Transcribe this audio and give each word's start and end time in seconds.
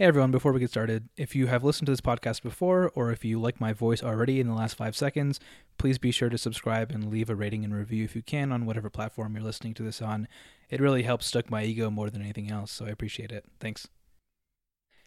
Hey 0.00 0.06
everyone, 0.06 0.30
before 0.30 0.52
we 0.52 0.60
get 0.60 0.70
started, 0.70 1.10
if 1.18 1.36
you 1.36 1.48
have 1.48 1.62
listened 1.62 1.84
to 1.84 1.92
this 1.92 2.00
podcast 2.00 2.40
before 2.40 2.90
or 2.94 3.12
if 3.12 3.22
you 3.22 3.38
like 3.38 3.60
my 3.60 3.74
voice 3.74 4.02
already 4.02 4.40
in 4.40 4.46
the 4.46 4.54
last 4.54 4.74
five 4.78 4.96
seconds, 4.96 5.38
please 5.76 5.98
be 5.98 6.10
sure 6.10 6.30
to 6.30 6.38
subscribe 6.38 6.90
and 6.90 7.10
leave 7.10 7.28
a 7.28 7.34
rating 7.34 7.66
and 7.66 7.74
review 7.74 8.04
if 8.04 8.16
you 8.16 8.22
can 8.22 8.50
on 8.50 8.64
whatever 8.64 8.88
platform 8.88 9.34
you're 9.34 9.44
listening 9.44 9.74
to 9.74 9.82
this 9.82 10.00
on. 10.00 10.26
It 10.70 10.80
really 10.80 11.02
helps 11.02 11.26
stoke 11.26 11.50
my 11.50 11.64
ego 11.64 11.90
more 11.90 12.08
than 12.08 12.22
anything 12.22 12.50
else, 12.50 12.72
so 12.72 12.86
I 12.86 12.88
appreciate 12.88 13.30
it. 13.30 13.44
Thanks. 13.60 13.88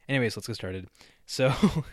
Anyways, 0.08 0.38
let's 0.38 0.46
get 0.46 0.58
started. 0.58 0.88
So, 1.26 1.52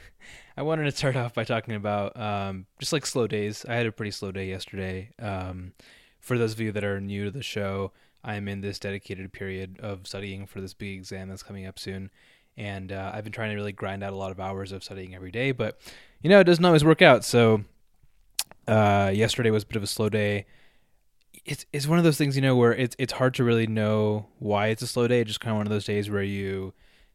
I 0.59 0.61
wanted 0.61 0.85
to 0.85 0.93
start 0.95 1.17
off 1.17 1.33
by 1.33 1.45
talking 1.45 1.77
about 1.77 2.15
um, 2.21 2.67
just 2.81 2.93
like 2.93 3.07
slow 3.07 3.27
days. 3.27 3.65
I 3.67 3.77
had 3.77 3.87
a 3.87 3.93
pretty 3.93 4.11
slow 4.11 4.31
day 4.31 4.47
yesterday. 4.47 5.13
Um, 5.19 5.73
for 6.19 6.37
those 6.37 6.53
of 6.53 6.61
you 6.61 6.71
that 6.73 6.85
are 6.85 7.01
new 7.01 7.25
to 7.25 7.31
the 7.31 7.43
show, 7.43 7.93
I'm 8.23 8.47
in 8.47 8.61
this 8.61 8.79
dedicated 8.79 9.33
period 9.33 9.81
of 9.81 10.07
studying 10.07 10.45
for 10.45 10.61
this 10.61 10.75
big 10.75 10.99
exam 10.99 11.31
that's 11.31 11.43
coming 11.43 11.65
up 11.65 11.79
soon 11.79 12.11
and 12.61 12.93
uh, 12.93 13.11
I've 13.15 13.25
been 13.25 13.33
trying 13.33 13.51
to 13.51 13.57
really 13.57 13.73
grind 13.73 14.05
out 14.05 14.13
a 14.13 14.17
lot 14.17 14.31
of 14.31 14.39
hours 14.39 14.71
of 14.71 14.85
studying 14.85 15.15
every 15.15 15.31
day, 15.31 15.51
but 15.51 15.81
you 16.21 16.29
know 16.29 16.41
it 16.41 16.45
doesn't 16.45 16.65
always 16.65 16.85
work 16.85 17.01
out. 17.01 17.25
So 17.25 17.65
uh, 18.69 19.11
yesterday 19.15 19.51
was 19.51 19.63
a 19.63 19.67
bit 19.67 19.77
of 19.77 19.83
a 19.83 19.87
slow 19.87 20.11
day. 20.11 20.45
It's 21.47 21.65
it's 21.73 21.87
one 21.87 21.97
of 21.97 22.05
those 22.05 22.19
things 22.19 22.37
you 22.37 22.43
know 22.43 22.55
where 22.55 22.75
it's 22.75 22.95
it's 22.99 23.15
hard 23.15 23.33
to 23.35 23.45
really 23.45 23.67
know 23.67 24.27
why 24.39 24.67
it's 24.67 24.83
a 24.83 24.87
slow 24.87 25.09
day. 25.09 25.21
It's 25.21 25.29
just 25.29 25.41
kind 25.41 25.53
of 25.53 25.57
one 25.57 25.67
of 25.67 25.71
those 25.71 25.87
days 25.87 26.11
where 26.11 26.23
you 26.23 26.75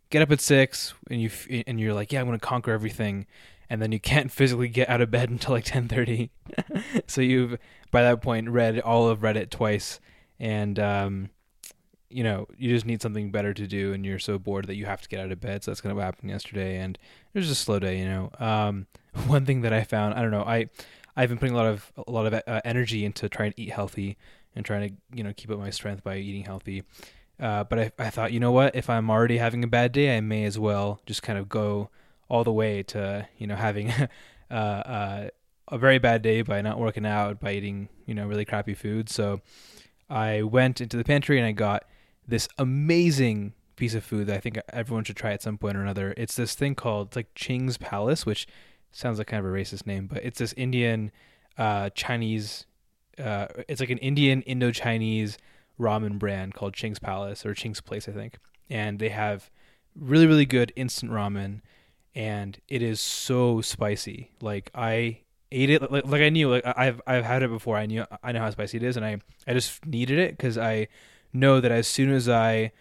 get 0.09 0.23
up 0.23 0.31
at 0.31 0.41
six 0.41 0.95
and 1.11 1.21
you 1.21 1.29
and 1.67 1.79
you're 1.79 1.93
like, 1.93 2.11
yeah, 2.11 2.21
I'm 2.21 2.25
going 2.25 2.39
to 2.39 2.43
conquer 2.43 2.71
everything, 2.71 3.27
and 3.69 3.79
then 3.79 3.91
you 3.91 3.99
can't 3.99 4.31
physically 4.39 4.67
get 4.67 4.89
out 4.89 4.99
of 4.99 5.11
bed 5.11 5.29
until 5.29 5.53
like 5.53 5.65
ten 5.65 5.87
thirty. 5.87 6.31
so 7.07 7.21
you've 7.21 7.59
by 7.91 8.01
that 8.01 8.23
point 8.23 8.49
read 8.49 8.79
all 8.79 9.07
of 9.09 9.19
Reddit 9.19 9.51
twice, 9.51 9.99
and 10.39 10.79
um, 10.79 11.29
you 12.09 12.23
know, 12.23 12.47
you 12.57 12.69
just 12.69 12.85
need 12.85 13.01
something 13.01 13.31
better 13.31 13.53
to 13.53 13.67
do 13.67 13.93
and 13.93 14.05
you're 14.05 14.19
so 14.19 14.37
bored 14.37 14.67
that 14.67 14.75
you 14.75 14.85
have 14.85 15.01
to 15.01 15.09
get 15.09 15.19
out 15.19 15.31
of 15.31 15.39
bed. 15.39 15.63
So 15.63 15.71
that's 15.71 15.81
kind 15.81 15.91
of 15.91 15.97
what 15.97 16.05
happened 16.05 16.29
yesterday. 16.29 16.77
And 16.77 16.97
it 17.33 17.39
was 17.39 17.47
just 17.47 17.61
a 17.61 17.63
slow 17.63 17.79
day, 17.79 17.99
you 17.99 18.05
know. 18.05 18.31
Um, 18.39 18.87
one 19.27 19.45
thing 19.45 19.61
that 19.61 19.73
I 19.73 19.83
found, 19.83 20.13
I 20.13 20.21
don't 20.21 20.31
know, 20.31 20.43
I, 20.43 20.69
I've 21.15 21.29
been 21.29 21.37
putting 21.37 21.55
a 21.55 21.57
lot 21.57 21.67
of, 21.67 21.91
a 22.07 22.11
lot 22.11 22.25
of 22.25 22.41
uh, 22.47 22.61
energy 22.65 23.05
into 23.05 23.29
trying 23.29 23.53
to 23.53 23.61
eat 23.61 23.71
healthy 23.71 24.17
and 24.55 24.65
trying 24.65 24.89
to, 24.89 24.95
you 25.17 25.23
know, 25.23 25.33
keep 25.35 25.49
up 25.51 25.59
my 25.59 25.69
strength 25.69 26.03
by 26.03 26.17
eating 26.17 26.43
healthy. 26.43 26.83
Uh, 27.39 27.63
but 27.63 27.79
I, 27.79 27.91
I 27.99 28.09
thought, 28.09 28.31
you 28.31 28.39
know 28.39 28.51
what, 28.51 28.75
if 28.75 28.89
I'm 28.89 29.09
already 29.09 29.37
having 29.37 29.63
a 29.63 29.67
bad 29.67 29.91
day, 29.91 30.15
I 30.15 30.21
may 30.21 30.45
as 30.45 30.57
well 30.57 31.01
just 31.05 31.21
kind 31.21 31.37
of 31.37 31.49
go 31.49 31.89
all 32.29 32.43
the 32.43 32.51
way 32.51 32.83
to, 32.83 33.27
you 33.37 33.47
know, 33.47 33.55
having, 33.55 33.91
uh, 34.51 34.53
uh, 34.53 35.29
a 35.67 35.77
very 35.77 35.97
bad 35.97 36.21
day 36.21 36.41
by 36.41 36.61
not 36.61 36.79
working 36.79 37.05
out, 37.05 37.39
by 37.39 37.53
eating, 37.53 37.89
you 38.05 38.13
know, 38.13 38.27
really 38.27 38.45
crappy 38.45 38.73
food. 38.73 39.09
So 39.09 39.41
I 40.09 40.43
went 40.43 40.79
into 40.79 40.97
the 40.97 41.03
pantry 41.03 41.37
and 41.37 41.47
I 41.47 41.51
got 41.51 41.83
this 42.27 42.47
amazing 42.57 43.53
piece 43.75 43.93
of 43.93 44.03
food 44.03 44.27
that 44.27 44.37
I 44.37 44.39
think 44.39 44.59
everyone 44.71 45.03
should 45.03 45.17
try 45.17 45.31
at 45.31 45.41
some 45.41 45.57
point 45.57 45.77
or 45.77 45.81
another. 45.81 46.13
It's 46.17 46.35
this 46.35 46.55
thing 46.55 46.75
called 46.75 47.15
like 47.15 47.27
Ching's 47.35 47.77
Palace, 47.77 48.25
which 48.25 48.47
sounds 48.91 49.17
like 49.17 49.27
kind 49.27 49.45
of 49.45 49.51
a 49.51 49.55
racist 49.55 49.85
name, 49.85 50.07
but 50.07 50.23
it's 50.23 50.39
this 50.39 50.53
Indian 50.53 51.11
uh, 51.57 51.89
Chinese. 51.91 52.65
Uh, 53.17 53.47
it's 53.67 53.79
like 53.79 53.89
an 53.89 53.97
Indian 53.99 54.41
Indo 54.43 54.71
Chinese 54.71 55.37
ramen 55.79 56.17
brand 56.17 56.53
called 56.53 56.73
Ching's 56.73 56.99
Palace 56.99 57.45
or 57.45 57.53
Ching's 57.53 57.81
Place, 57.81 58.07
I 58.07 58.11
think, 58.11 58.37
and 58.69 58.99
they 58.99 59.09
have 59.09 59.49
really 59.95 60.27
really 60.27 60.45
good 60.45 60.71
instant 60.75 61.11
ramen, 61.11 61.61
and 62.13 62.59
it 62.67 62.81
is 62.81 62.99
so 62.99 63.61
spicy. 63.61 64.31
Like 64.41 64.71
I 64.73 65.19
ate 65.51 65.69
it 65.69 65.91
like, 65.91 66.05
like 66.05 66.21
I 66.21 66.29
knew 66.29 66.49
like 66.49 66.65
I've 66.65 67.01
I've 67.05 67.25
had 67.25 67.43
it 67.43 67.49
before. 67.49 67.77
I 67.77 67.85
knew 67.85 68.05
I 68.23 68.31
know 68.31 68.39
how 68.39 68.49
spicy 68.49 68.77
it 68.77 68.83
is, 68.83 68.97
and 68.97 69.05
I 69.05 69.17
I 69.47 69.53
just 69.53 69.85
needed 69.85 70.19
it 70.19 70.31
because 70.31 70.57
I 70.57 70.87
know 71.35 71.59
that 71.59 71.71
as 71.71 71.87
soon 71.87 72.11
as 72.11 72.27
I, 72.27 72.71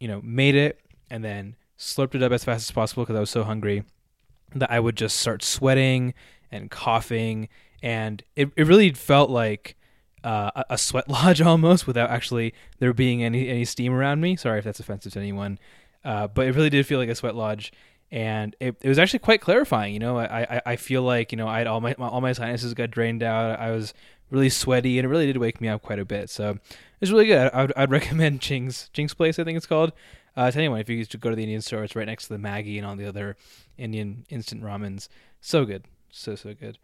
you 0.00 0.08
know, 0.08 0.20
made 0.22 0.54
it 0.54 0.80
and 1.10 1.24
then 1.24 1.56
slurped 1.78 2.14
it 2.14 2.22
up 2.22 2.32
as 2.32 2.44
fast 2.44 2.68
as 2.68 2.70
possible 2.70 3.04
because 3.04 3.16
I 3.16 3.20
was 3.20 3.30
so 3.30 3.44
hungry, 3.44 3.84
that 4.54 4.70
I 4.70 4.80
would 4.80 4.96
just 4.96 5.16
start 5.16 5.42
sweating 5.42 6.14
and 6.50 6.70
coughing, 6.70 7.48
and 7.82 8.22
it 8.36 8.50
it 8.56 8.66
really 8.66 8.92
felt 8.92 9.30
like. 9.30 9.76
Uh, 10.22 10.62
a 10.70 10.78
sweat 10.78 11.06
lodge 11.10 11.42
almost 11.42 11.86
without 11.86 12.08
actually 12.08 12.54
there 12.78 12.94
being 12.94 13.22
any 13.22 13.46
any 13.46 13.62
steam 13.66 13.92
around 13.92 14.22
me. 14.22 14.36
Sorry 14.36 14.58
if 14.58 14.64
that's 14.64 14.80
offensive 14.80 15.12
to 15.12 15.18
anyone, 15.18 15.58
uh, 16.02 16.28
but 16.28 16.46
it 16.46 16.54
really 16.54 16.70
did 16.70 16.86
feel 16.86 16.98
like 16.98 17.10
a 17.10 17.14
sweat 17.14 17.34
lodge, 17.34 17.74
and 18.10 18.56
it, 18.58 18.74
it 18.80 18.88
was 18.88 18.98
actually 18.98 19.18
quite 19.18 19.42
clarifying. 19.42 19.92
You 19.92 19.98
know, 19.98 20.16
I, 20.16 20.42
I, 20.42 20.62
I 20.64 20.76
feel 20.76 21.02
like 21.02 21.30
you 21.30 21.36
know 21.36 21.46
I 21.46 21.58
had 21.58 21.66
all 21.66 21.82
my 21.82 21.92
all 21.98 22.22
my 22.22 22.32
sinuses 22.32 22.72
got 22.72 22.90
drained 22.90 23.22
out. 23.22 23.60
I 23.60 23.70
was 23.70 23.92
really 24.34 24.50
sweaty, 24.50 24.98
and 24.98 25.06
it 25.06 25.08
really 25.08 25.26
did 25.26 25.38
wake 25.38 25.60
me 25.60 25.68
up 25.68 25.82
quite 25.82 25.98
a 25.98 26.04
bit. 26.04 26.28
So 26.28 26.58
it's 27.00 27.10
really 27.10 27.26
good. 27.26 27.50
I 27.52 27.62
would, 27.62 27.72
I'd 27.76 27.90
recommend 27.90 28.40
Ching's 28.40 28.90
Ching's 28.92 29.14
Place. 29.14 29.38
I 29.38 29.44
think 29.44 29.56
it's 29.56 29.66
called. 29.66 29.92
Uh, 30.36 30.50
to 30.50 30.58
anyone, 30.58 30.80
if 30.80 30.88
you 30.88 31.04
go 31.04 31.30
to 31.30 31.36
the 31.36 31.42
Indian 31.44 31.62
store, 31.62 31.84
it's 31.84 31.94
right 31.94 32.06
next 32.06 32.26
to 32.26 32.32
the 32.32 32.40
Maggi 32.40 32.76
and 32.76 32.84
all 32.84 32.96
the 32.96 33.06
other 33.06 33.36
Indian 33.78 34.26
instant 34.28 34.62
ramens. 34.62 35.08
So 35.40 35.64
good, 35.64 35.84
so 36.10 36.34
so 36.34 36.54
good. 36.54 36.78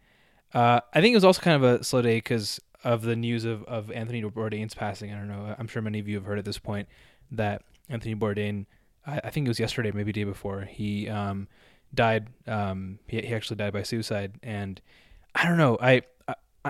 Uh, 0.55 0.81
I 0.95 1.01
think 1.01 1.13
it 1.13 1.17
was 1.17 1.25
also 1.25 1.43
kind 1.43 1.63
of 1.63 1.81
a 1.81 1.85
slow 1.85 2.03
day 2.03 2.17
because 2.17 2.61
of 2.85 3.03
the 3.03 3.17
news 3.17 3.45
of, 3.45 3.65
of 3.65 3.91
Anthony 3.91 4.23
Bourdain's 4.23 4.75
passing. 4.75 5.13
I 5.13 5.17
don't 5.17 5.29
know. 5.29 5.55
I'm 5.59 5.67
sure 5.67 5.83
many 5.83 5.99
of 5.99 6.09
you 6.09 6.17
have 6.17 6.25
heard 6.25 6.39
at 6.39 6.45
this 6.45 6.59
point 6.59 6.89
that 7.33 7.63
Anthony 7.89 8.15
Bourdain, 8.15 8.67
I, 9.07 9.21
I 9.25 9.31
think 9.31 9.47
it 9.47 9.51
was 9.51 9.61
yesterday, 9.61 9.91
maybe 9.93 10.13
day 10.13 10.25
before, 10.25 10.63
he 10.63 11.09
um, 11.09 11.49
died. 11.95 12.29
Um, 12.47 12.99
he, 13.07 13.21
he 13.21 13.35
actually 13.35 13.57
died 13.57 13.73
by 13.73 13.83
suicide, 13.83 14.35
and 14.43 14.81
I 15.35 15.47
don't 15.47 15.59
know. 15.59 15.77
I 15.81 16.03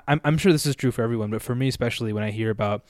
I'm 0.07 0.21
I'm 0.25 0.39
sure 0.39 0.53
this 0.53 0.67
is 0.67 0.77
true 0.77 0.91
for 0.91 1.03
everyone, 1.03 1.31
but 1.31 1.43
for 1.43 1.55
me 1.55 1.69
especially, 1.69 2.13
when 2.13 2.23
I 2.23 2.31
hear 2.31 2.51
about 2.51 2.85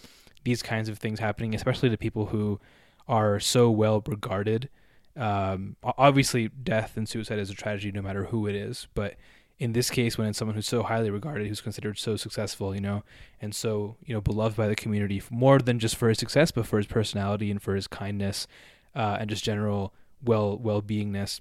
these 0.45 0.63
kinds 0.63 0.89
of 0.89 0.99
things 0.99 1.21
happening, 1.21 1.55
especially 1.55 1.91
to 1.91 1.97
people 1.97 2.27
who 2.27 2.61
are 3.09 3.41
so 3.41 3.71
well 3.71 4.03
regarded. 4.07 4.69
Um, 5.17 5.77
obviously, 5.83 6.49
death 6.49 6.97
and 6.97 7.09
suicide 7.09 7.39
is 7.39 7.51
a 7.51 7.55
tragedy 7.55 7.93
no 7.93 8.03
matter 8.03 8.27
who 8.27 8.47
it 8.47 8.55
is. 8.55 8.87
But 8.95 9.17
in 9.59 9.73
this 9.73 9.91
case, 9.91 10.17
when 10.17 10.29
it's 10.29 10.39
someone 10.39 10.55
who's 10.55 10.69
so 10.69 10.83
highly 10.83 11.11
regarded, 11.11 11.47
who's 11.47 11.61
considered 11.61 11.99
so 11.99 12.17
successful, 12.17 12.75
you 12.75 12.81
know, 12.81 13.03
and 13.41 13.55
so 13.55 13.97
you 14.05 14.15
know 14.15 14.21
beloved 14.21 14.57
by 14.57 14.69
the 14.69 14.77
community 14.77 15.21
more 15.31 15.59
than 15.59 15.79
just 15.79 15.97
for 15.97 16.09
his 16.09 16.19
success, 16.19 16.51
but 16.51 16.67
for 16.67 16.79
his 16.79 16.87
personality 16.87 17.51
and 17.51 17.61
for 17.61 17.75
his 17.75 17.87
kindness 17.87 18.47
uh, 18.95 19.19
and 19.21 19.29
just 19.29 19.45
general 19.45 19.93
well 20.23 20.57
well 20.57 20.81
beingness, 20.81 21.41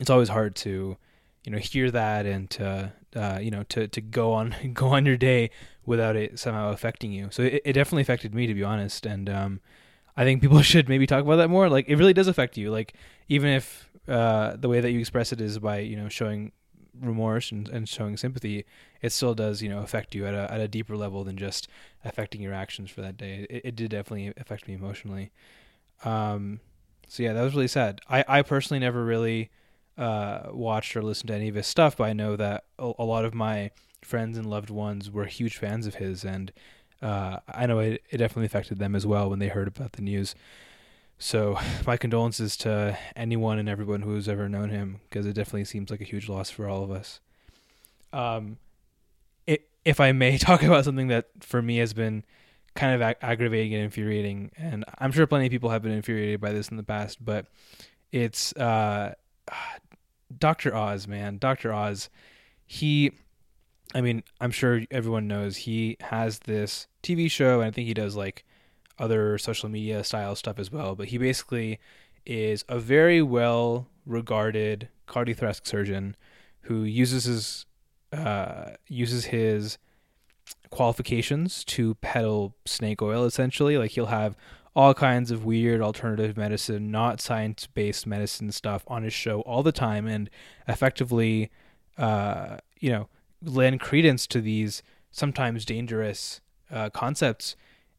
it's 0.00 0.10
always 0.10 0.28
hard 0.30 0.56
to 0.56 0.96
you 1.44 1.52
know 1.52 1.58
hear 1.58 1.90
that 1.90 2.26
and 2.26 2.50
to 2.50 2.92
uh, 3.16 3.38
you 3.40 3.50
know 3.50 3.62
to 3.64 3.88
to 3.88 4.00
go 4.00 4.32
on 4.32 4.54
go 4.74 4.88
on 4.88 5.06
your 5.06 5.16
day 5.16 5.50
without 5.84 6.16
it 6.16 6.38
somehow 6.38 6.70
affecting 6.70 7.12
you. 7.12 7.28
So 7.30 7.42
it, 7.42 7.62
it 7.64 7.72
definitely 7.72 8.02
affected 8.02 8.34
me 8.34 8.46
to 8.46 8.54
be 8.54 8.62
honest, 8.62 9.06
and 9.06 9.28
um, 9.30 9.60
I 10.16 10.24
think 10.24 10.40
people 10.40 10.62
should 10.72 10.88
maybe 10.88 11.06
talk 11.06 11.22
about 11.22 11.36
that 11.36 11.48
more. 11.48 11.68
Like 11.68 11.88
it 11.88 11.96
really 11.96 12.12
does 12.12 12.28
affect 12.28 12.56
you. 12.56 12.70
Like 12.70 12.94
even 13.28 13.50
if 13.50 13.88
uh, 14.08 14.56
the 14.56 14.68
way 14.68 14.80
that 14.80 14.90
you 14.90 15.00
express 15.00 15.32
it 15.32 15.40
is 15.40 15.58
by 15.58 15.78
you 15.78 15.96
know 15.96 16.08
showing 16.08 16.52
remorse 17.00 17.52
and, 17.52 17.68
and 17.68 17.88
showing 17.88 18.16
sympathy, 18.16 18.64
it 19.02 19.12
still 19.12 19.34
does 19.34 19.62
you 19.62 19.68
know 19.68 19.80
affect 19.80 20.14
you 20.14 20.26
at 20.26 20.34
a 20.34 20.52
at 20.52 20.60
a 20.60 20.68
deeper 20.68 20.96
level 20.96 21.24
than 21.24 21.36
just 21.36 21.68
affecting 22.04 22.40
your 22.40 22.54
actions 22.54 22.90
for 22.90 23.00
that 23.00 23.16
day. 23.16 23.46
It, 23.48 23.62
it 23.64 23.76
did 23.76 23.90
definitely 23.90 24.32
affect 24.36 24.68
me 24.68 24.74
emotionally. 24.74 25.30
Um, 26.04 26.60
so 27.08 27.22
yeah, 27.22 27.32
that 27.32 27.42
was 27.42 27.54
really 27.54 27.68
sad. 27.68 28.00
I 28.08 28.24
I 28.28 28.42
personally 28.42 28.80
never 28.80 29.04
really 29.04 29.50
uh, 29.98 30.48
watched 30.50 30.96
or 30.96 31.02
listened 31.02 31.28
to 31.28 31.34
any 31.34 31.48
of 31.48 31.54
his 31.54 31.66
stuff, 31.66 31.96
but 31.96 32.04
I 32.04 32.12
know 32.12 32.36
that 32.36 32.64
a, 32.78 32.92
a 32.98 33.04
lot 33.04 33.24
of 33.24 33.34
my 33.34 33.70
friends 34.02 34.38
and 34.38 34.48
loved 34.48 34.70
ones 34.70 35.10
were 35.10 35.24
huge 35.24 35.56
fans 35.56 35.86
of 35.86 35.96
his, 35.96 36.24
and 36.24 36.52
uh, 37.02 37.38
I 37.48 37.66
know 37.66 37.78
it, 37.78 38.02
it 38.10 38.18
definitely 38.18 38.46
affected 38.46 38.78
them 38.78 38.94
as 38.94 39.06
well 39.06 39.28
when 39.30 39.38
they 39.38 39.48
heard 39.48 39.68
about 39.68 39.92
the 39.92 40.02
news. 40.02 40.34
So 41.18 41.58
my 41.86 41.96
condolences 41.96 42.56
to 42.58 42.96
anyone 43.14 43.58
and 43.58 43.68
everyone 43.68 44.02
who's 44.02 44.28
ever 44.28 44.48
known 44.48 44.70
him, 44.70 45.00
because 45.08 45.26
it 45.26 45.32
definitely 45.32 45.64
seems 45.64 45.90
like 45.90 46.00
a 46.00 46.04
huge 46.04 46.28
loss 46.28 46.50
for 46.50 46.68
all 46.68 46.84
of 46.84 46.90
us. 46.90 47.20
Um, 48.12 48.58
it, 49.46 49.68
if 49.84 50.00
I 50.00 50.12
may 50.12 50.38
talk 50.38 50.62
about 50.62 50.84
something 50.84 51.08
that 51.08 51.26
for 51.40 51.62
me 51.62 51.78
has 51.78 51.92
been 51.92 52.24
kind 52.74 52.94
of 52.94 53.02
ag- 53.02 53.16
aggravating 53.22 53.74
and 53.74 53.84
infuriating, 53.84 54.50
and 54.56 54.84
I'm 54.98 55.12
sure 55.12 55.26
plenty 55.26 55.46
of 55.46 55.50
people 55.50 55.70
have 55.70 55.82
been 55.82 55.92
infuriated 55.92 56.40
by 56.40 56.52
this 56.52 56.68
in 56.68 56.76
the 56.76 56.82
past, 56.82 57.24
but 57.24 57.46
it's 58.12 58.52
uh, 58.54 59.14
Dr. 60.38 60.74
Oz, 60.74 61.06
man, 61.06 61.38
Dr. 61.38 61.72
Oz. 61.72 62.08
He 62.66 63.12
I 63.94 64.00
mean, 64.00 64.24
I'm 64.40 64.50
sure 64.50 64.82
everyone 64.90 65.28
knows 65.28 65.58
he 65.58 65.96
has 66.00 66.40
this 66.40 66.86
TV 67.02 67.30
show, 67.30 67.60
and 67.60 67.68
I 67.68 67.70
think 67.70 67.86
he 67.86 67.94
does 67.94 68.16
like 68.16 68.44
other 68.98 69.38
social 69.38 69.68
media 69.68 70.02
style 70.04 70.34
stuff 70.34 70.58
as 70.58 70.72
well. 70.72 70.94
But 70.94 71.08
he 71.08 71.18
basically 71.18 71.78
is 72.24 72.64
a 72.68 72.78
very 72.78 73.22
well 73.22 73.86
regarded 74.04 74.88
cardiothoracic 75.06 75.66
surgeon 75.66 76.16
who 76.62 76.82
uses 76.82 77.24
his 77.24 77.66
uh, 78.12 78.70
uses 78.88 79.26
his 79.26 79.78
qualifications 80.70 81.64
to 81.64 81.94
peddle 81.96 82.54
snake 82.64 83.00
oil. 83.00 83.24
Essentially, 83.24 83.78
like 83.78 83.92
he'll 83.92 84.06
have 84.06 84.36
all 84.76 84.94
kinds 84.94 85.30
of 85.32 85.44
weird 85.44 85.80
alternative 85.80 86.36
medicine, 86.36 86.90
not 86.92 87.20
science 87.20 87.66
based 87.66 88.06
medicine 88.06 88.52
stuff 88.52 88.84
on 88.86 89.02
his 89.02 89.14
show 89.14 89.40
all 89.40 89.62
the 89.64 89.72
time, 89.72 90.06
and 90.06 90.30
effectively, 90.68 91.50
uh, 91.98 92.58
you 92.78 92.90
know 92.90 93.08
lend 93.42 93.80
credence 93.80 94.26
to 94.26 94.40
these 94.40 94.82
sometimes 95.10 95.64
dangerous 95.64 96.40
uh, 96.70 96.90
concepts 96.90 97.56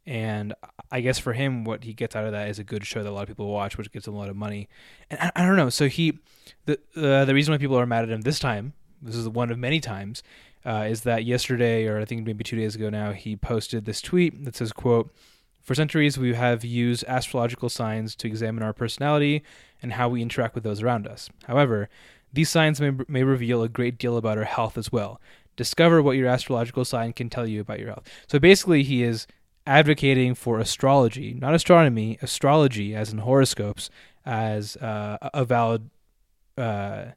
And 0.08 0.54
I 0.90 1.02
guess 1.02 1.20
for 1.20 1.34
him, 1.34 1.66
what 1.66 1.84
he 1.84 1.94
gets 1.94 2.16
out 2.16 2.24
of 2.26 2.32
that 2.32 2.48
is 2.48 2.60
a 2.60 2.64
good 2.64 2.86
show 2.86 3.04
that 3.04 3.10
a 3.10 3.12
lot 3.12 3.24
of 3.24 3.28
people 3.28 3.50
watch, 3.50 3.78
which 3.78 3.92
gets 3.92 4.08
him 4.08 4.14
a 4.14 4.18
lot 4.18 4.30
of 4.30 4.38
money. 4.38 4.70
And 5.10 5.20
I, 5.20 5.32
I 5.36 5.46
don't 5.46 5.58
know. 5.58 5.70
So 5.70 5.90
he, 5.90 6.20
the 6.66 6.80
uh, 6.96 7.26
the 7.26 7.34
reason 7.34 7.54
why 7.54 7.58
people 7.58 7.78
are 7.78 7.86
mad 7.86 8.04
at 8.04 8.10
him 8.10 8.22
this 8.22 8.40
time, 8.40 8.72
this 9.02 9.16
is 9.16 9.28
one 9.28 9.52
of 9.52 9.60
many 9.60 9.82
times, 9.82 10.24
uh, 10.66 10.88
is 10.90 11.02
that 11.02 11.26
yesterday 11.26 11.88
or 11.88 12.00
I 12.00 12.06
think 12.06 12.26
maybe 12.26 12.46
two 12.46 12.56
days 12.56 12.74
ago 12.74 12.90
now, 12.90 13.12
he 13.12 13.36
posted 13.36 13.84
this 13.84 14.00
tweet 14.02 14.46
that 14.46 14.56
says, 14.56 14.72
"quote 14.72 15.14
For 15.68 15.76
centuries, 15.76 16.18
we 16.18 16.34
have 16.34 16.64
used 16.64 17.04
astrological 17.10 17.68
signs 17.68 18.16
to 18.16 18.28
examine 18.28 18.64
our 18.64 18.72
personality 18.72 19.44
and 19.82 19.92
how 19.92 20.08
we 20.08 20.22
interact 20.22 20.56
with 20.56 20.64
those 20.64 20.82
around 20.82 21.06
us. 21.06 21.30
However, 21.46 21.90
these 22.32 22.50
signs 22.50 22.80
may, 22.80 22.92
may 23.10 23.24
reveal 23.24 23.62
a 23.62 23.68
great 23.68 23.98
deal 23.98 24.16
about 24.16 24.38
our 24.38 24.46
health 24.46 24.78
as 24.78 24.94
well. 24.94 25.20
Discover 25.58 26.02
what 26.02 26.16
your 26.16 26.30
astrological 26.30 26.86
sign 26.86 27.12
can 27.12 27.30
tell 27.30 27.46
you 27.46 27.60
about 27.60 27.80
your 27.80 27.90
health." 27.90 28.08
So 28.28 28.40
basically, 28.40 28.84
he 28.84 29.04
is 29.04 29.28
advocating 29.66 30.36
for 30.36 30.58
astrology, 30.58 31.34
not 31.34 31.54
astronomy, 31.54 32.18
astrology 32.22 32.96
as 32.96 33.12
in 33.12 33.18
horoscopes, 33.18 33.90
as 34.26 34.78
uh, 34.78 35.18
a 35.34 35.44
valid, 35.44 35.90
uh, 36.58 37.08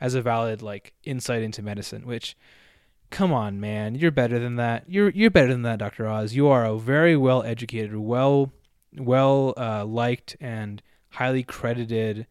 as 0.00 0.14
a 0.14 0.22
valid 0.22 0.62
like 0.62 0.94
insight 1.04 1.42
into 1.42 1.60
medicine. 1.60 2.06
Which, 2.06 2.34
come 3.10 3.32
on, 3.32 3.60
man, 3.60 3.94
you're 3.94 4.10
better 4.10 4.38
than 4.38 4.56
that. 4.56 4.84
You're 4.88 5.10
you're 5.10 5.30
better 5.30 5.52
than 5.52 5.62
that, 5.62 5.78
Doctor 5.78 6.06
Oz. 6.06 6.34
You 6.34 6.48
are 6.48 6.64
a 6.64 6.78
very 6.78 7.16
well 7.16 7.42
educated, 7.42 7.96
well, 7.96 8.52
well 8.96 9.54
uh, 9.56 9.84
liked, 9.84 10.36
and 10.40 10.82
highly 11.10 11.42
credited 11.42 12.26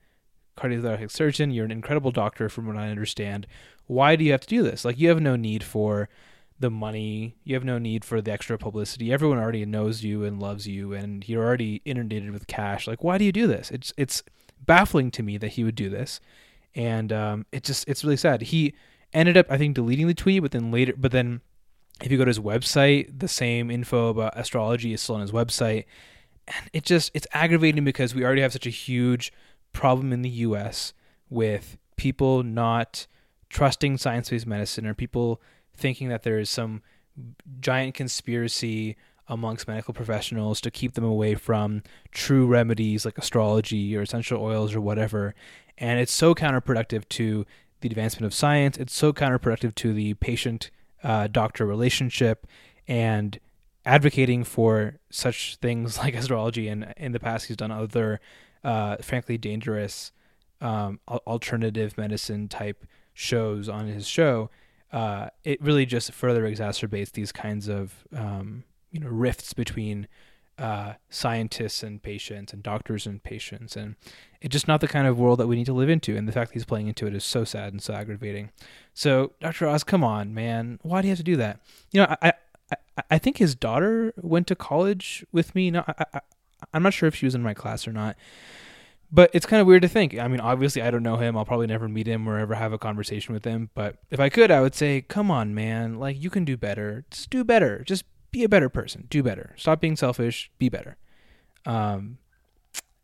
cardiothoracic 0.58 1.12
surgeon. 1.12 1.52
You're 1.52 1.66
an 1.66 1.72
incredible 1.72 2.12
doctor, 2.12 2.50
from 2.50 2.68
what 2.68 2.78
I 2.78 2.90
understand. 2.90 3.48
Why 3.88 4.16
do 4.16 4.24
you 4.24 4.32
have 4.32 4.42
to 4.42 4.48
do 4.48 4.64
this? 4.64 4.86
Like, 4.86 5.00
you 5.00 5.10
have 5.10 5.22
no 5.22 5.36
need 5.36 5.64
for 5.64 6.10
the 6.60 6.70
money. 6.70 7.36
You 7.44 7.56
have 7.56 7.64
no 7.64 7.78
need 7.78 8.04
for 8.06 8.22
the 8.22 8.32
extra 8.32 8.58
publicity. 8.58 9.12
Everyone 9.12 9.40
already 9.40 9.66
knows 9.66 10.04
you 10.04 10.24
and 10.24 10.40
loves 10.40 10.68
you, 10.68 10.94
and 10.94 11.28
you're 11.28 11.44
already 11.44 11.82
inundated 11.86 12.32
with 12.32 12.48
cash. 12.48 12.88
Like, 12.88 13.04
why 13.04 13.18
do 13.18 13.26
you 13.26 13.32
do 13.32 13.48
this? 13.48 13.72
It's 13.72 13.94
it's 13.98 14.24
baffling 14.66 15.12
to 15.12 15.24
me 15.24 15.38
that 15.38 15.52
he 15.52 15.64
would 15.64 15.76
do 15.76 15.90
this, 15.90 16.20
and 16.76 17.12
um, 17.12 17.46
it 17.52 17.64
just 17.64 17.88
it's 17.88 18.04
really 18.04 18.18
sad. 18.18 18.42
He 18.42 18.74
ended 19.14 19.38
up, 19.38 19.48
I 19.50 19.58
think, 19.58 19.76
deleting 19.76 20.08
the 20.08 20.14
tweet, 20.14 20.42
but 20.42 20.52
then 20.52 20.72
later, 20.72 20.94
but 20.98 21.12
then 21.12 21.42
if 22.02 22.12
you 22.12 22.18
go 22.18 22.26
to 22.26 22.30
his 22.30 22.40
website, 22.40 23.20
the 23.20 23.28
same 23.28 23.70
info 23.70 24.10
about 24.10 24.38
astrology 24.38 24.94
is 24.94 25.02
still 25.02 25.16
on 25.16 25.22
his 25.22 25.32
website, 25.32 25.86
and 26.48 26.70
it 26.74 26.84
just 26.84 27.12
it's 27.14 27.28
aggravating 27.34 27.84
because 27.84 28.16
we 28.16 28.24
already 28.24 28.42
have 28.42 28.54
such 28.54 28.68
a 28.68 28.72
huge 28.72 29.34
problem 29.74 30.14
in 30.14 30.22
the 30.22 30.30
U.S. 30.30 30.94
with 31.30 31.78
people 31.96 32.44
not 32.44 33.08
trusting 33.50 33.98
science-based 33.98 34.48
medicine 34.48 34.86
or 34.86 34.94
people 34.94 35.42
thinking 35.76 36.10
that 36.10 36.24
there 36.24 36.40
is 36.40 36.50
some 36.50 36.82
giant 37.60 37.96
conspiracy 37.96 38.96
amongst 39.28 39.68
medical 39.68 39.94
professionals 39.94 40.60
to 40.62 40.72
keep 40.72 40.94
them 40.94 41.04
away 41.04 41.36
from 41.36 41.84
true 42.12 42.48
remedies 42.48 43.06
like 43.06 43.18
astrology 43.18 43.96
or 43.96 44.02
essential 44.02 44.42
oils 44.42 44.74
or 44.74 44.82
whatever. 44.82 45.36
And 45.78 46.00
it's 46.00 46.14
so 46.14 46.34
counterproductive 46.34 47.08
to 47.10 47.46
the 47.82 47.88
advancement 47.88 48.26
of 48.26 48.34
science. 48.34 48.78
It's 48.78 48.94
so 48.94 49.14
counterproductive 49.14 49.76
to 49.76 49.94
the 49.94 50.14
patient 50.16 50.72
uh, 51.04 51.28
doctor 51.28 51.66
relationship 51.66 52.46
and 52.88 53.40
advocating 53.86 54.44
for 54.44 55.00
such 55.10 55.58
things 55.58 55.98
like 56.00 56.16
astrology. 56.16 56.68
And 56.68 56.94
in 56.98 57.12
the 57.12 57.20
past, 57.20 57.46
he's 57.48 57.58
done 57.58 57.72
other, 57.72 58.20
uh, 58.64 58.98
frankly, 58.98 59.38
dangerous 59.38 60.12
um, 60.62 61.00
alternative 61.08 61.98
medicine 61.98 62.48
type 62.48 62.86
shows 63.14 63.70
on 63.70 63.88
his 63.88 64.08
show 64.08 64.50
uh, 64.92 65.30
it 65.44 65.62
really 65.62 65.86
just 65.86 66.12
further 66.12 66.44
exacerbates 66.44 67.12
these 67.12 67.32
kinds 67.32 67.68
of 67.68 67.94
um, 68.16 68.64
you 68.92 69.00
know 69.00 69.08
rifts 69.08 69.54
between 69.54 70.08
uh, 70.60 70.94
scientists 71.10 71.84
and 71.84 72.04
patients 72.04 72.54
and 72.54 72.62
doctors 72.62 73.06
and 73.06 73.24
patients 73.24 73.76
and 73.76 73.96
it's 74.42 74.52
just 74.52 74.68
not 74.68 74.82
the 74.82 74.88
kind 74.88 75.08
of 75.08 75.18
world 75.18 75.40
that 75.40 75.48
we 75.48 75.56
need 75.56 75.66
to 75.66 75.74
live 75.74 75.90
into 75.90 76.16
and 76.16 76.28
the 76.28 76.32
fact 76.32 76.50
that 76.50 76.54
he's 76.54 76.66
playing 76.66 76.88
into 76.88 77.08
it 77.08 77.16
is 77.16 77.24
so 77.24 77.44
sad 77.44 77.72
and 77.72 77.82
so 77.82 77.94
aggravating 77.94 78.52
so 78.94 79.32
dr 79.40 79.66
oz 79.66 79.84
come 79.84 80.04
on 80.04 80.34
man 80.34 80.80
why 80.82 81.02
do 81.02 81.08
you 81.08 81.12
have 81.12 81.18
to 81.18 81.24
do 81.24 81.36
that 81.38 81.60
you 81.92 82.02
know 82.02 82.16
i 82.22 82.34
i, 82.72 82.78
I 83.10 83.18
think 83.18 83.38
his 83.38 83.56
daughter 83.56 84.14
went 84.18 84.48
to 84.48 84.56
college 84.56 85.26
with 85.32 85.56
me 85.56 85.72
no 85.72 85.84
I, 85.88 86.06
I, 86.14 86.20
i'm 86.74 86.84
not 86.84 86.94
sure 86.94 87.08
if 87.08 87.16
she 87.16 87.26
was 87.26 87.36
in 87.36 87.42
my 87.42 87.54
class 87.54 87.88
or 87.88 87.94
not 87.94 88.18
but 89.12 89.32
it's 89.34 89.46
kind 89.46 89.60
of 89.60 89.68
weird 89.68 89.82
to 89.82 89.88
think. 89.88 90.18
I 90.20 90.28
mean, 90.28 90.40
obviously, 90.40 90.82
I 90.82 90.92
don't 90.92 91.04
know 91.04 91.18
him. 91.18 91.36
I'll 91.36 91.46
probably 91.46 91.68
never 91.68 91.88
meet 91.88 92.08
him 92.08 92.28
or 92.30 92.38
ever 92.38 92.56
have 92.56 92.74
a 92.74 92.78
conversation 92.78 93.34
with 93.34 93.44
him. 93.44 93.70
But 93.74 93.98
if 94.12 94.20
I 94.20 94.30
could, 94.30 94.52
I 94.52 94.62
would 94.62 94.76
say, 94.76 95.02
come 95.02 95.32
on, 95.32 95.56
man. 95.56 95.96
Like, 95.96 96.22
you 96.22 96.30
can 96.30 96.46
do 96.46 96.58
better. 96.58 97.06
Just 97.10 97.30
do 97.30 97.44
better. 97.44 97.84
Just 97.84 98.06
be 98.32 98.44
a 98.44 98.50
better 98.50 98.70
person. 98.70 99.08
Do 99.10 99.24
better. 99.24 99.54
Stop 99.58 99.82
being 99.82 99.96
selfish. 99.96 100.52
Be 100.58 100.70
better. 100.70 100.98
Um, 101.66 102.18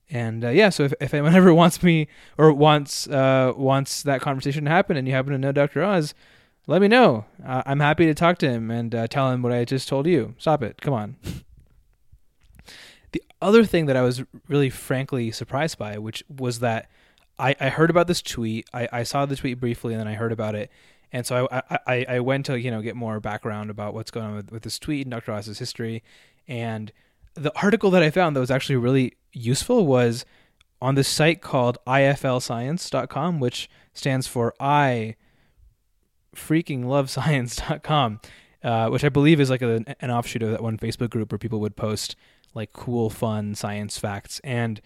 and 0.09 0.45
uh, 0.45 0.49
yeah, 0.49 0.69
so 0.69 0.83
if, 0.83 0.93
if 0.99 1.13
anyone 1.13 1.35
ever 1.35 1.53
wants 1.53 1.81
me 1.81 2.07
or 2.37 2.53
wants 2.53 3.07
uh, 3.07 3.53
wants 3.55 4.03
that 4.03 4.21
conversation 4.21 4.65
to 4.65 4.71
happen, 4.71 4.97
and 4.97 5.07
you 5.07 5.13
happen 5.13 5.31
to 5.31 5.37
know 5.37 5.51
Dr. 5.51 5.83
Oz, 5.83 6.13
let 6.67 6.81
me 6.81 6.87
know. 6.87 7.25
Uh, 7.45 7.63
I'm 7.65 7.79
happy 7.79 8.05
to 8.05 8.13
talk 8.13 8.37
to 8.39 8.49
him 8.49 8.71
and 8.71 8.93
uh, 8.93 9.07
tell 9.07 9.31
him 9.31 9.41
what 9.41 9.51
I 9.51 9.65
just 9.65 9.87
told 9.87 10.07
you. 10.07 10.35
Stop 10.37 10.63
it. 10.63 10.81
Come 10.81 10.93
on. 10.93 11.15
The 13.11 13.23
other 13.41 13.63
thing 13.63 13.85
that 13.85 13.95
I 13.95 14.01
was 14.01 14.23
really 14.49 14.69
frankly 14.69 15.31
surprised 15.31 15.77
by, 15.77 15.97
which 15.97 16.21
was 16.27 16.59
that 16.59 16.89
I, 17.39 17.55
I 17.61 17.69
heard 17.69 17.89
about 17.89 18.07
this 18.07 18.21
tweet. 18.21 18.67
I, 18.73 18.89
I 18.91 19.03
saw 19.03 19.25
the 19.25 19.37
tweet 19.37 19.57
briefly 19.57 19.93
and 19.93 20.01
then 20.01 20.07
I 20.09 20.15
heard 20.15 20.33
about 20.33 20.53
it. 20.53 20.69
And 21.15 21.25
so 21.25 21.47
I, 21.49 21.79
I, 21.87 22.05
I 22.09 22.19
went 22.19 22.45
to, 22.47 22.59
you 22.59 22.69
know, 22.69 22.81
get 22.81 22.93
more 22.93 23.21
background 23.21 23.69
about 23.69 23.93
what's 23.93 24.11
going 24.11 24.25
on 24.25 24.35
with, 24.35 24.51
with 24.51 24.63
this 24.63 24.77
tweet 24.77 25.05
and 25.05 25.11
Dr. 25.11 25.31
Oz's 25.31 25.59
history. 25.59 26.03
And 26.45 26.91
the 27.35 27.57
article 27.61 27.89
that 27.91 28.03
I 28.03 28.09
found 28.09 28.35
that 28.35 28.41
was 28.41 28.51
actually 28.51 28.75
really 28.75 29.13
useful 29.31 29.87
was 29.87 30.25
on 30.81 30.95
this 30.95 31.07
site 31.07 31.41
called 31.41 31.77
iflscience.com, 31.87 33.39
which 33.39 33.69
stands 33.93 34.27
for 34.27 34.55
I 34.59 35.15
freaking 36.35 36.83
love 36.83 37.09
science.com, 37.09 38.19
uh, 38.61 38.89
which 38.89 39.05
I 39.05 39.09
believe 39.09 39.39
is 39.39 39.49
like 39.49 39.61
a, 39.61 39.85
an 40.01 40.11
offshoot 40.11 40.43
of 40.43 40.51
that 40.51 40.61
one 40.61 40.77
Facebook 40.77 41.11
group 41.11 41.31
where 41.31 41.39
people 41.39 41.61
would 41.61 41.77
post 41.77 42.17
like 42.53 42.73
cool, 42.73 43.09
fun 43.09 43.55
science 43.55 43.97
facts. 43.97 44.41
And 44.43 44.81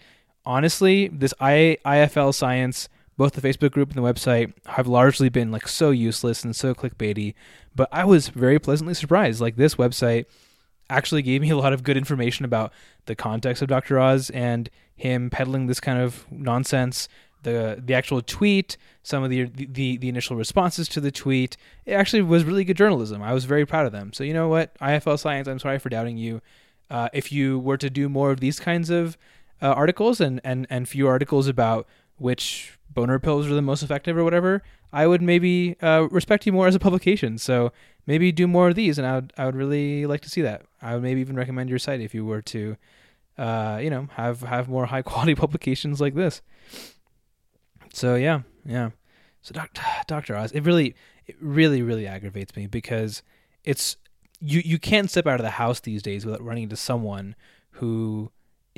honestly, 0.46 1.08
this 1.08 1.34
I, 1.40 1.78
IFL 1.84 2.32
science, 2.32 2.88
both 3.20 3.34
the 3.34 3.46
Facebook 3.46 3.70
group 3.70 3.90
and 3.90 4.02
the 4.02 4.12
website, 4.12 4.54
have 4.64 4.86
largely 4.86 5.28
been 5.28 5.52
like 5.52 5.68
so 5.68 5.90
useless 5.90 6.42
and 6.42 6.56
so 6.56 6.74
clickbaity. 6.74 7.34
But 7.76 7.90
I 7.92 8.06
was 8.06 8.28
very 8.28 8.58
pleasantly 8.58 8.94
surprised. 8.94 9.42
Like 9.42 9.56
this 9.56 9.74
website 9.74 10.24
actually 10.88 11.20
gave 11.20 11.42
me 11.42 11.50
a 11.50 11.56
lot 11.58 11.74
of 11.74 11.82
good 11.82 11.98
information 11.98 12.46
about 12.46 12.72
the 13.04 13.14
context 13.14 13.60
of 13.60 13.68
Dr. 13.68 13.98
Oz 13.98 14.30
and 14.30 14.70
him 14.96 15.28
peddling 15.28 15.66
this 15.66 15.80
kind 15.80 16.00
of 16.00 16.24
nonsense. 16.30 17.10
The 17.42 17.82
the 17.84 17.92
actual 17.92 18.22
tweet, 18.22 18.78
some 19.02 19.22
of 19.22 19.28
the, 19.28 19.44
the 19.44 19.98
the 19.98 20.08
initial 20.08 20.34
responses 20.34 20.88
to 20.88 20.98
the 20.98 21.10
tweet, 21.10 21.58
it 21.84 21.92
actually 21.92 22.22
was 22.22 22.44
really 22.44 22.64
good 22.64 22.78
journalism. 22.78 23.22
I 23.22 23.34
was 23.34 23.44
very 23.44 23.66
proud 23.66 23.84
of 23.84 23.92
them. 23.92 24.14
So 24.14 24.24
you 24.24 24.32
know 24.32 24.48
what, 24.48 24.74
IFL 24.78 25.18
Science, 25.18 25.46
I'm 25.46 25.58
sorry 25.58 25.78
for 25.78 25.90
doubting 25.90 26.16
you. 26.16 26.40
Uh, 26.88 27.10
if 27.12 27.30
you 27.30 27.58
were 27.58 27.76
to 27.76 27.90
do 27.90 28.08
more 28.08 28.30
of 28.30 28.40
these 28.40 28.58
kinds 28.58 28.88
of 28.88 29.18
uh, 29.62 29.68
articles 29.68 30.20
and, 30.20 30.40
and, 30.42 30.66
and 30.70 30.88
few 30.88 31.06
articles 31.06 31.46
about 31.46 31.86
which 32.20 32.78
boner 32.92 33.18
pills 33.18 33.46
are 33.46 33.54
the 33.54 33.62
most 33.62 33.82
effective 33.82 34.16
or 34.16 34.24
whatever, 34.24 34.62
I 34.92 35.06
would 35.06 35.22
maybe 35.22 35.76
uh, 35.80 36.08
respect 36.10 36.46
you 36.46 36.52
more 36.52 36.66
as 36.66 36.74
a 36.74 36.78
publication. 36.80 37.38
So 37.38 37.72
maybe 38.06 38.30
do 38.30 38.46
more 38.46 38.68
of 38.68 38.74
these, 38.74 38.98
and 38.98 39.06
I 39.06 39.14
would 39.16 39.32
I 39.38 39.46
would 39.46 39.56
really 39.56 40.06
like 40.06 40.20
to 40.22 40.30
see 40.30 40.42
that. 40.42 40.62
I 40.82 40.94
would 40.94 41.02
maybe 41.02 41.20
even 41.20 41.36
recommend 41.36 41.70
your 41.70 41.78
site 41.78 42.00
if 42.00 42.14
you 42.14 42.24
were 42.24 42.42
to, 42.42 42.76
uh, 43.38 43.80
you 43.82 43.90
know, 43.90 44.08
have 44.12 44.42
have 44.42 44.68
more 44.68 44.86
high 44.92 45.02
quality 45.02 45.34
publications 45.34 46.00
like 46.00 46.14
this. 46.14 46.42
So 47.92 48.16
yeah, 48.16 48.42
yeah. 48.64 48.90
So 49.40 49.54
Doctor 49.54 49.82
Doctor 50.06 50.36
Oz, 50.36 50.52
it 50.52 50.64
really 50.64 50.94
it 51.26 51.36
really 51.40 51.82
really 51.82 52.06
aggravates 52.06 52.54
me 52.54 52.66
because 52.66 53.22
it's 53.64 53.96
you 54.40 54.60
you 54.64 54.78
can't 54.78 55.10
step 55.10 55.26
out 55.26 55.40
of 55.40 55.44
the 55.44 55.50
house 55.50 55.80
these 55.80 56.02
days 56.02 56.26
without 56.26 56.42
running 56.42 56.64
into 56.64 56.76
someone 56.76 57.34
who 57.72 58.30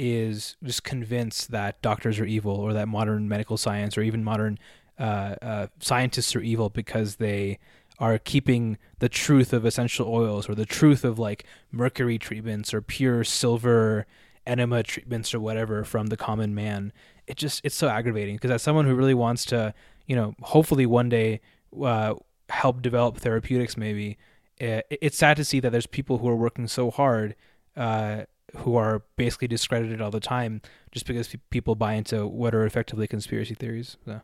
is 0.02 0.56
just 0.64 0.82
convinced 0.82 1.52
that 1.52 1.80
doctors 1.80 2.18
are 2.18 2.24
evil 2.24 2.56
or 2.56 2.72
that 2.72 2.88
modern 2.88 3.28
medical 3.28 3.56
science 3.56 3.96
or 3.96 4.02
even 4.02 4.24
modern 4.24 4.58
uh, 4.98 5.36
uh, 5.40 5.66
scientists 5.78 6.34
are 6.34 6.40
evil 6.40 6.68
because 6.68 7.16
they 7.16 7.60
are 8.00 8.18
keeping 8.18 8.78
the 8.98 9.08
truth 9.08 9.52
of 9.52 9.64
essential 9.64 10.12
oils 10.12 10.48
or 10.48 10.56
the 10.56 10.66
truth 10.66 11.04
of 11.04 11.20
like 11.20 11.44
mercury 11.70 12.18
treatments 12.18 12.74
or 12.74 12.82
pure 12.82 13.22
silver 13.22 14.04
enema 14.44 14.82
treatments 14.82 15.32
or 15.32 15.38
whatever 15.38 15.84
from 15.84 16.08
the 16.08 16.16
common 16.16 16.52
man. 16.52 16.92
It 17.28 17.36
just 17.36 17.60
it's 17.64 17.76
so 17.76 17.88
aggravating 17.88 18.34
because 18.34 18.50
as 18.50 18.60
someone 18.60 18.86
who 18.86 18.96
really 18.96 19.14
wants 19.14 19.44
to, 19.46 19.72
you 20.08 20.16
know, 20.16 20.34
hopefully 20.42 20.84
one 20.84 21.08
day 21.10 21.40
uh, 21.80 22.14
help 22.48 22.82
develop 22.82 23.18
therapeutics 23.18 23.76
maybe 23.76 24.18
it's 24.58 25.16
sad 25.16 25.36
to 25.36 25.44
see 25.44 25.58
that 25.58 25.70
there's 25.70 25.86
people 25.86 26.18
who 26.18 26.28
are 26.28 26.36
working 26.36 26.68
so 26.68 26.90
hard 26.90 27.34
uh, 27.76 28.22
who 28.58 28.76
are 28.76 29.02
basically 29.16 29.48
discredited 29.48 30.00
all 30.00 30.10
the 30.10 30.20
time 30.20 30.60
just 30.90 31.06
because 31.06 31.34
people 31.50 31.74
buy 31.74 31.94
into 31.94 32.26
what 32.26 32.54
are 32.54 32.64
effectively 32.66 33.06
conspiracy 33.06 33.54
theories. 33.54 33.96
So, 34.04 34.20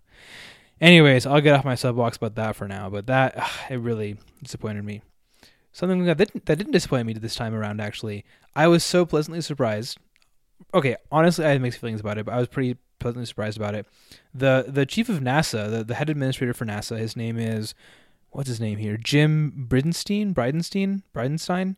anyways, 0.80 1.26
I'll 1.26 1.40
get 1.40 1.54
off 1.54 1.64
my 1.64 1.75
soapbox 1.75 2.16
about 2.18 2.35
that 2.37 2.56
for 2.56 2.68
now. 2.68 2.90
But 2.90 3.06
that 3.06 3.35
ugh, 3.37 3.50
it 3.70 3.76
really 3.76 4.18
disappointed 4.42 4.85
me. 4.85 5.02
something 5.73 6.04
that 6.04 6.18
didn't 6.18 6.47
that 6.47 6.56
didn't 6.56 6.73
disappoint 6.73 7.06
me 7.06 7.12
this 7.14 7.35
time 7.35 7.54
around. 7.54 7.80
Actually, 7.80 8.25
I 8.56 8.66
was 8.68 8.85
so 8.85 9.06
pleasantly 9.06 9.40
surprised. 9.40 9.99
Okay, 10.75 10.97
honestly, 11.12 11.44
I 11.44 11.50
had 11.50 11.62
mixed 11.62 11.80
feelings 11.80 12.00
about 12.00 12.18
it, 12.18 12.26
but 12.26 12.35
I 12.35 12.38
was 12.38 12.49
pretty 12.49 12.76
pleasantly 12.99 13.26
surprised 13.26 13.56
about 13.56 13.75
it. 13.75 13.87
the 14.35 14.64
The 14.68 14.87
chief 14.87 15.08
of 15.08 15.20
NASA, 15.20 15.70
the, 15.70 15.85
the 15.85 15.94
head 15.94 16.11
administrator 16.11 16.52
for 16.52 16.66
NASA, 16.66 16.99
his 16.99 17.16
name 17.16 17.38
is 17.38 17.75
what's 18.30 18.49
his 18.49 18.61
name 18.61 18.78
here? 18.78 18.97
Jim 18.97 19.66
Bridenstine, 19.68 20.35
Bridenstine, 20.35 21.02
Bridenstine. 21.14 21.76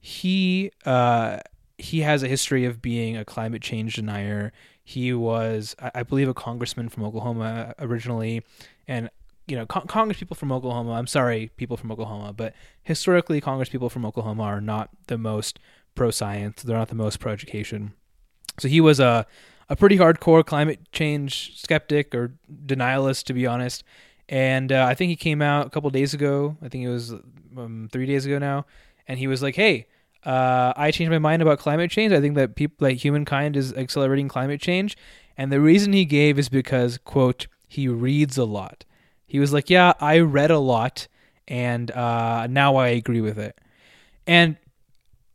He 0.00 0.70
uh 0.84 1.38
he 1.78 2.00
has 2.00 2.22
a 2.22 2.28
history 2.28 2.64
of 2.64 2.82
being 2.82 3.16
a 3.16 3.24
climate 3.24 3.62
change 3.62 3.94
denier. 3.96 4.52
He 4.82 5.12
was, 5.12 5.76
I 5.78 6.02
believe, 6.02 6.28
a 6.28 6.34
congressman 6.34 6.88
from 6.88 7.04
Oklahoma 7.04 7.74
originally, 7.78 8.42
and 8.86 9.10
you 9.46 9.56
know, 9.56 9.64
con- 9.64 9.86
Congress 9.86 10.18
people 10.18 10.36
from 10.36 10.52
Oklahoma. 10.52 10.92
I'm 10.92 11.06
sorry, 11.06 11.50
people 11.56 11.76
from 11.76 11.92
Oklahoma, 11.92 12.32
but 12.32 12.54
historically, 12.82 13.40
Congress 13.40 13.68
people 13.68 13.88
from 13.88 14.04
Oklahoma 14.04 14.42
are 14.42 14.60
not 14.60 14.90
the 15.06 15.16
most 15.16 15.58
pro 15.94 16.10
science. 16.10 16.62
They're 16.62 16.76
not 16.76 16.88
the 16.88 16.94
most 16.94 17.20
pro 17.20 17.32
education. 17.32 17.92
So 18.58 18.68
he 18.68 18.80
was 18.80 18.98
a 18.98 19.26
a 19.70 19.76
pretty 19.76 19.98
hardcore 19.98 20.44
climate 20.44 20.80
change 20.92 21.58
skeptic 21.58 22.14
or 22.14 22.34
denialist, 22.66 23.24
to 23.24 23.34
be 23.34 23.46
honest. 23.46 23.84
And 24.28 24.72
uh, 24.72 24.86
I 24.88 24.94
think 24.94 25.10
he 25.10 25.16
came 25.16 25.42
out 25.42 25.66
a 25.66 25.70
couple 25.70 25.90
days 25.90 26.12
ago. 26.14 26.56
I 26.62 26.68
think 26.68 26.84
it 26.84 26.90
was 26.90 27.12
um, 27.56 27.88
three 27.92 28.06
days 28.06 28.26
ago 28.26 28.38
now, 28.38 28.66
and 29.06 29.18
he 29.18 29.26
was 29.26 29.42
like, 29.42 29.56
"Hey, 29.56 29.86
uh, 30.24 30.72
I 30.76 30.90
changed 30.90 31.10
my 31.10 31.18
mind 31.18 31.42
about 31.42 31.58
climate 31.58 31.90
change. 31.90 32.12
I 32.12 32.20
think 32.20 32.34
that 32.34 32.54
people, 32.54 32.86
like 32.86 32.98
humankind, 32.98 33.56
is 33.56 33.72
accelerating 33.74 34.28
climate 34.28 34.60
change." 34.60 34.96
And 35.36 35.52
the 35.52 35.60
reason 35.60 35.92
he 35.92 36.04
gave 36.04 36.38
is 36.38 36.48
because, 36.48 36.98
quote, 36.98 37.46
he 37.68 37.86
reads 37.88 38.36
a 38.36 38.44
lot. 38.44 38.84
He 39.26 39.38
was 39.38 39.52
like, 39.52 39.70
"Yeah, 39.70 39.92
I 40.00 40.18
read 40.18 40.50
a 40.50 40.58
lot, 40.58 41.06
and 41.46 41.90
uh, 41.90 42.46
now 42.48 42.76
I 42.76 42.88
agree 42.88 43.20
with 43.20 43.38
it." 43.38 43.58
And 44.26 44.56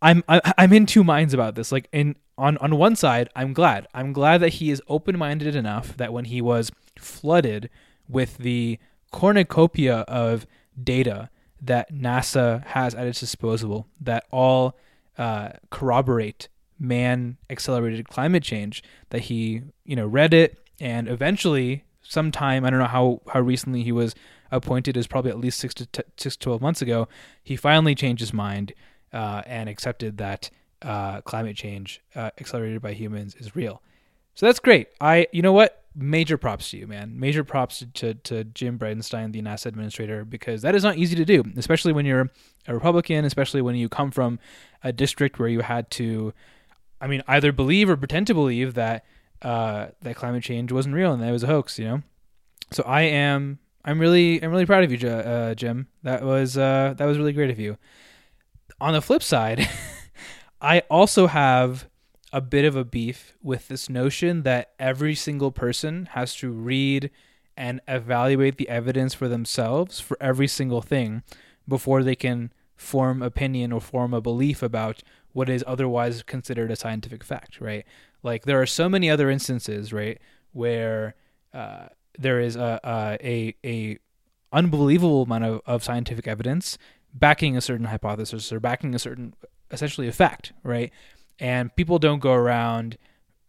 I'm 0.01 0.23
I'm 0.27 0.73
in 0.73 0.85
two 0.85 1.03
minds 1.03 1.33
about 1.33 1.55
this. 1.55 1.71
Like, 1.71 1.87
in 1.91 2.15
on 2.37 2.57
on 2.57 2.77
one 2.77 2.95
side, 2.95 3.29
I'm 3.35 3.53
glad. 3.53 3.87
I'm 3.93 4.13
glad 4.13 4.39
that 4.41 4.53
he 4.55 4.71
is 4.71 4.81
open 4.87 5.17
minded 5.17 5.55
enough 5.55 5.95
that 5.97 6.11
when 6.11 6.25
he 6.25 6.41
was 6.41 6.71
flooded 6.97 7.69
with 8.09 8.37
the 8.37 8.79
cornucopia 9.11 9.99
of 10.01 10.45
data 10.81 11.29
that 11.63 11.93
NASA 11.93 12.65
has 12.67 12.93
at 12.93 13.07
its 13.07 13.19
disposal 13.19 13.87
that 14.01 14.25
all 14.31 14.77
uh, 15.17 15.49
corroborate 15.69 16.49
man 16.79 17.37
accelerated 17.49 18.09
climate 18.09 18.43
change 18.43 18.83
that 19.09 19.21
he 19.21 19.61
you 19.85 19.95
know 19.95 20.05
read 20.05 20.33
it 20.33 20.57
and 20.81 21.07
eventually 21.07 21.83
sometime 22.01 22.65
I 22.65 22.69
don't 22.69 22.79
know 22.79 22.85
how 22.85 23.21
how 23.31 23.39
recently 23.39 23.83
he 23.83 23.91
was 23.91 24.15
appointed 24.51 24.97
is 24.97 25.07
probably 25.07 25.31
at 25.31 25.39
least 25.39 25.59
six 25.59 25.73
to 25.75 25.85
t- 25.85 26.03
six 26.17 26.35
to 26.35 26.39
twelve 26.43 26.61
months 26.61 26.81
ago 26.81 27.07
he 27.41 27.55
finally 27.55 27.95
changed 27.95 28.19
his 28.19 28.33
mind 28.33 28.73
uh, 29.13 29.43
and 29.45 29.69
accepted 29.69 30.17
that 30.17 30.49
uh, 30.81 31.21
climate 31.21 31.55
change 31.55 32.01
uh, 32.15 32.31
accelerated 32.39 32.81
by 32.81 32.93
humans 32.93 33.35
is 33.35 33.55
real. 33.55 33.81
So 34.35 34.47
that's 34.47 34.59
great. 34.59 34.87
I 34.99 35.27
you 35.31 35.41
know 35.41 35.53
what 35.53 35.82
major 35.95 36.37
props 36.37 36.71
to 36.71 36.77
you, 36.77 36.87
man. 36.87 37.19
Major 37.19 37.43
props 37.43 37.85
to, 37.93 38.13
to 38.13 38.43
Jim 38.43 38.79
Bridenstine, 38.79 39.31
the 39.31 39.41
NASA 39.41 39.67
administrator, 39.67 40.25
because 40.25 40.61
that 40.61 40.75
is 40.75 40.83
not 40.83 40.97
easy 40.97 41.15
to 41.15 41.25
do, 41.25 41.43
especially 41.57 41.93
when 41.93 42.05
you're 42.05 42.31
a 42.67 42.73
Republican, 42.73 43.25
especially 43.25 43.61
when 43.61 43.75
you 43.75 43.89
come 43.89 44.11
from 44.11 44.39
a 44.83 44.91
district 44.91 45.39
where 45.39 45.49
you 45.49 45.61
had 45.61 45.89
to, 45.91 46.33
I 46.99 47.07
mean, 47.07 47.21
either 47.27 47.51
believe 47.51 47.89
or 47.89 47.97
pretend 47.97 48.27
to 48.27 48.33
believe 48.33 48.73
that 48.73 49.05
uh, 49.41 49.87
that 50.01 50.15
climate 50.15 50.43
change 50.43 50.71
wasn't 50.71 50.95
real 50.95 51.11
and 51.11 51.21
that 51.21 51.29
it 51.29 51.33
was 51.33 51.43
a 51.43 51.47
hoax, 51.47 51.77
you 51.77 51.85
know. 51.85 52.03
So 52.71 52.83
I 52.83 53.01
am, 53.01 53.59
I'm 53.83 53.99
really, 53.99 54.41
I'm 54.41 54.51
really 54.51 54.65
proud 54.65 54.83
of 54.83 54.91
you, 54.91 55.09
uh, 55.09 55.53
Jim. 55.53 55.87
That 56.03 56.23
was, 56.23 56.57
uh, 56.57 56.95
that 56.97 57.05
was 57.05 57.17
really 57.17 57.33
great 57.33 57.49
of 57.49 57.59
you. 57.59 57.77
On 58.79 58.93
the 58.93 59.01
flip 59.01 59.21
side, 59.21 59.69
I 60.61 60.79
also 60.89 61.27
have 61.27 61.87
a 62.33 62.41
bit 62.41 62.65
of 62.65 62.75
a 62.75 62.83
beef 62.83 63.37
with 63.43 63.67
this 63.67 63.89
notion 63.89 64.41
that 64.41 64.73
every 64.79 65.13
single 65.13 65.51
person 65.51 66.09
has 66.13 66.35
to 66.35 66.51
read 66.51 67.11
and 67.55 67.79
evaluate 67.87 68.57
the 68.57 68.67
evidence 68.67 69.13
for 69.13 69.27
themselves 69.27 69.99
for 69.99 70.17
every 70.19 70.47
single 70.47 70.81
thing 70.81 71.21
before 71.67 72.01
they 72.01 72.15
can 72.15 72.51
form 72.75 73.21
opinion 73.21 73.71
or 73.71 73.79
form 73.79 74.15
a 74.15 74.19
belief 74.19 74.63
about 74.63 75.03
what 75.31 75.47
is 75.47 75.63
otherwise 75.67 76.23
considered 76.23 76.71
a 76.71 76.75
scientific 76.75 77.23
fact, 77.23 77.61
right? 77.61 77.85
Like 78.23 78.45
there 78.45 78.59
are 78.59 78.65
so 78.65 78.89
many 78.89 79.11
other 79.11 79.29
instances, 79.29 79.93
right, 79.93 80.19
where 80.53 81.15
uh, 81.53 81.87
there 82.17 82.39
is 82.39 82.55
a, 82.55 82.79
a 83.23 83.55
a 83.63 83.99
unbelievable 84.51 85.23
amount 85.23 85.43
of, 85.43 85.61
of 85.67 85.83
scientific 85.83 86.27
evidence 86.27 86.79
backing 87.13 87.55
a 87.55 87.61
certain 87.61 87.87
hypothesis 87.87 88.51
or 88.51 88.59
backing 88.59 88.95
a 88.95 88.99
certain 88.99 89.35
essentially 89.71 90.07
a 90.07 90.11
fact, 90.11 90.53
right? 90.63 90.91
And 91.39 91.75
people 91.75 91.99
don't 91.99 92.19
go 92.19 92.33
around 92.33 92.97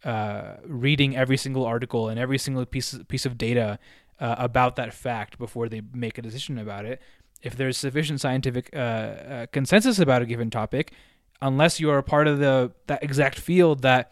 uh, 0.03 0.57
reading 0.65 1.15
every 1.15 1.37
single 1.37 1.65
article 1.65 2.09
and 2.09 2.19
every 2.19 2.37
single 2.37 2.65
piece 2.65 2.97
piece 3.07 3.25
of 3.25 3.37
data 3.37 3.79
uh, 4.19 4.35
about 4.37 4.75
that 4.75 4.93
fact 4.93 5.37
before 5.37 5.67
they 5.67 5.81
make 5.93 6.17
a 6.17 6.21
decision 6.21 6.57
about 6.57 6.85
it. 6.85 7.01
If 7.41 7.55
there's 7.55 7.77
sufficient 7.77 8.21
scientific 8.21 8.69
uh, 8.73 8.77
uh 8.77 9.45
consensus 9.51 9.99
about 9.99 10.21
a 10.21 10.25
given 10.25 10.49
topic, 10.49 10.93
unless 11.41 11.79
you 11.79 11.89
are 11.89 11.97
a 11.97 12.03
part 12.03 12.27
of 12.27 12.39
the 12.39 12.71
that 12.87 13.03
exact 13.03 13.39
field 13.39 13.81
that 13.81 14.11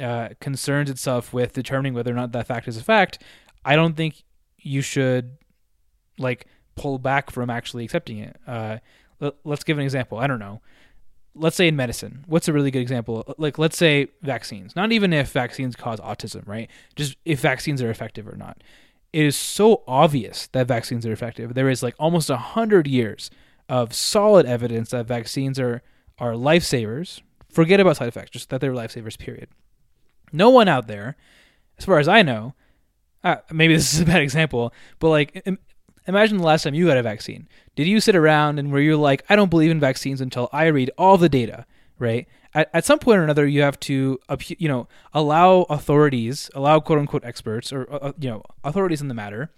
uh, 0.00 0.30
concerns 0.40 0.90
itself 0.90 1.32
with 1.32 1.52
determining 1.52 1.94
whether 1.94 2.10
or 2.10 2.16
not 2.16 2.32
that 2.32 2.46
fact 2.46 2.68
is 2.68 2.76
a 2.76 2.82
fact, 2.82 3.22
I 3.64 3.76
don't 3.76 3.96
think 3.96 4.24
you 4.58 4.82
should 4.82 5.36
like 6.18 6.46
pull 6.74 6.98
back 6.98 7.30
from 7.30 7.50
actually 7.50 7.84
accepting 7.84 8.18
it. 8.18 8.36
Uh, 8.46 8.78
let's 9.44 9.64
give 9.64 9.78
an 9.78 9.84
example. 9.84 10.18
I 10.18 10.26
don't 10.26 10.38
know 10.40 10.60
let's 11.34 11.56
say 11.56 11.68
in 11.68 11.76
medicine, 11.76 12.24
what's 12.26 12.48
a 12.48 12.52
really 12.52 12.70
good 12.70 12.82
example? 12.82 13.34
Like, 13.38 13.58
let's 13.58 13.76
say 13.76 14.08
vaccines, 14.22 14.76
not 14.76 14.92
even 14.92 15.12
if 15.12 15.32
vaccines 15.32 15.76
cause 15.76 16.00
autism, 16.00 16.46
right? 16.46 16.70
Just 16.96 17.16
if 17.24 17.40
vaccines 17.40 17.82
are 17.82 17.90
effective 17.90 18.28
or 18.28 18.36
not. 18.36 18.62
It 19.12 19.24
is 19.24 19.36
so 19.36 19.84
obvious 19.86 20.48
that 20.48 20.66
vaccines 20.66 21.06
are 21.06 21.12
effective. 21.12 21.54
There 21.54 21.68
is 21.68 21.82
like 21.82 21.94
almost 21.98 22.30
a 22.30 22.36
hundred 22.36 22.86
years 22.86 23.30
of 23.68 23.94
solid 23.94 24.44
evidence 24.46 24.90
that 24.90 25.06
vaccines 25.06 25.58
are 25.58 25.82
are 26.18 26.32
lifesavers. 26.32 27.20
Forget 27.48 27.80
about 27.80 27.96
side 27.96 28.08
effects, 28.08 28.30
just 28.30 28.50
that 28.50 28.60
they're 28.60 28.72
lifesavers. 28.72 29.18
Period. 29.18 29.48
No 30.32 30.50
one 30.50 30.66
out 30.66 30.88
there, 30.88 31.16
as 31.78 31.84
far 31.84 32.00
as 32.00 32.08
I 32.08 32.22
know, 32.22 32.54
uh, 33.22 33.36
maybe 33.50 33.74
this 33.74 33.94
is 33.94 34.00
a 34.00 34.04
bad 34.04 34.20
example, 34.28 34.72
but 34.98 35.08
like 35.08 35.46
Imagine 36.06 36.36
the 36.36 36.44
last 36.44 36.64
time 36.64 36.74
you 36.74 36.86
got 36.86 36.96
a 36.96 37.02
vaccine. 37.02 37.48
Did 37.76 37.86
you 37.86 38.00
sit 38.00 38.14
around 38.14 38.58
and 38.58 38.70
where 38.70 38.80
you're 38.80 38.96
like, 38.96 39.24
I 39.28 39.36
don't 39.36 39.50
believe 39.50 39.70
in 39.70 39.80
vaccines 39.80 40.20
until 40.20 40.48
I 40.52 40.66
read 40.66 40.90
all 40.98 41.16
the 41.16 41.28
data, 41.28 41.66
right? 41.98 42.28
At, 42.52 42.70
at 42.74 42.84
some 42.84 42.98
point 42.98 43.18
or 43.18 43.24
another, 43.24 43.46
you 43.46 43.62
have 43.62 43.80
to, 43.80 44.18
you 44.48 44.68
know, 44.68 44.86
allow 45.14 45.62
authorities, 45.62 46.50
allow 46.54 46.78
quote 46.80 46.98
unquote 46.98 47.24
experts 47.24 47.72
or, 47.72 47.90
uh, 47.90 47.96
uh, 47.96 48.12
you 48.18 48.28
know, 48.28 48.42
authorities 48.62 49.00
in 49.00 49.08
the 49.08 49.14
matter, 49.14 49.50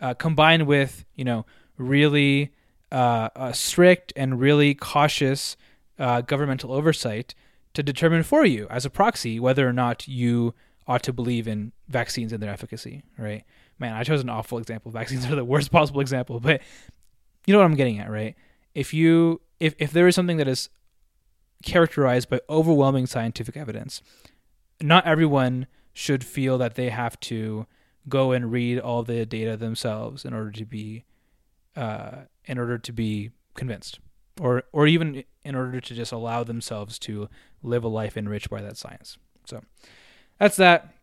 uh, 0.00 0.14
combined 0.14 0.66
with, 0.66 1.04
you 1.14 1.24
know, 1.24 1.46
really 1.78 2.52
uh, 2.90 3.30
uh 3.34 3.52
strict 3.52 4.12
and 4.16 4.38
really 4.38 4.74
cautious 4.74 5.56
uh, 5.98 6.20
governmental 6.20 6.72
oversight 6.72 7.34
to 7.72 7.82
determine 7.82 8.22
for 8.22 8.44
you 8.44 8.66
as 8.68 8.84
a 8.84 8.90
proxy 8.90 9.40
whether 9.40 9.66
or 9.66 9.72
not 9.72 10.06
you 10.06 10.52
ought 10.86 11.02
to 11.02 11.12
believe 11.12 11.48
in 11.48 11.72
vaccines 11.88 12.32
and 12.32 12.42
their 12.42 12.52
efficacy, 12.52 13.02
right? 13.16 13.44
Man, 13.78 13.94
I 13.94 14.04
chose 14.04 14.20
an 14.20 14.28
awful 14.28 14.58
example. 14.58 14.90
Vaccines 14.92 15.26
are 15.26 15.34
the 15.34 15.44
worst 15.44 15.70
possible 15.70 16.00
example, 16.00 16.40
but 16.40 16.60
you 17.46 17.52
know 17.52 17.58
what 17.58 17.64
I'm 17.64 17.76
getting 17.76 17.98
at, 17.98 18.10
right? 18.10 18.36
If 18.74 18.94
you 18.94 19.40
if 19.60 19.74
if 19.78 19.92
there 19.92 20.06
is 20.08 20.14
something 20.14 20.36
that 20.38 20.48
is 20.48 20.68
characterized 21.62 22.28
by 22.28 22.40
overwhelming 22.48 23.06
scientific 23.06 23.56
evidence, 23.56 24.02
not 24.80 25.06
everyone 25.06 25.66
should 25.92 26.24
feel 26.24 26.58
that 26.58 26.74
they 26.74 26.88
have 26.88 27.18
to 27.20 27.66
go 28.08 28.32
and 28.32 28.50
read 28.50 28.78
all 28.78 29.02
the 29.02 29.24
data 29.24 29.56
themselves 29.56 30.24
in 30.24 30.32
order 30.34 30.50
to 30.50 30.64
be 30.64 31.04
uh, 31.76 32.22
in 32.44 32.58
order 32.58 32.78
to 32.78 32.92
be 32.92 33.30
convinced 33.54 34.00
or 34.40 34.64
or 34.72 34.86
even 34.86 35.24
in 35.44 35.54
order 35.54 35.80
to 35.80 35.94
just 35.94 36.12
allow 36.12 36.44
themselves 36.44 36.98
to 36.98 37.28
live 37.62 37.84
a 37.84 37.88
life 37.88 38.16
enriched 38.16 38.50
by 38.50 38.62
that 38.62 38.76
science. 38.76 39.18
So 39.46 39.62
that's 40.38 40.56
that. 40.56 40.94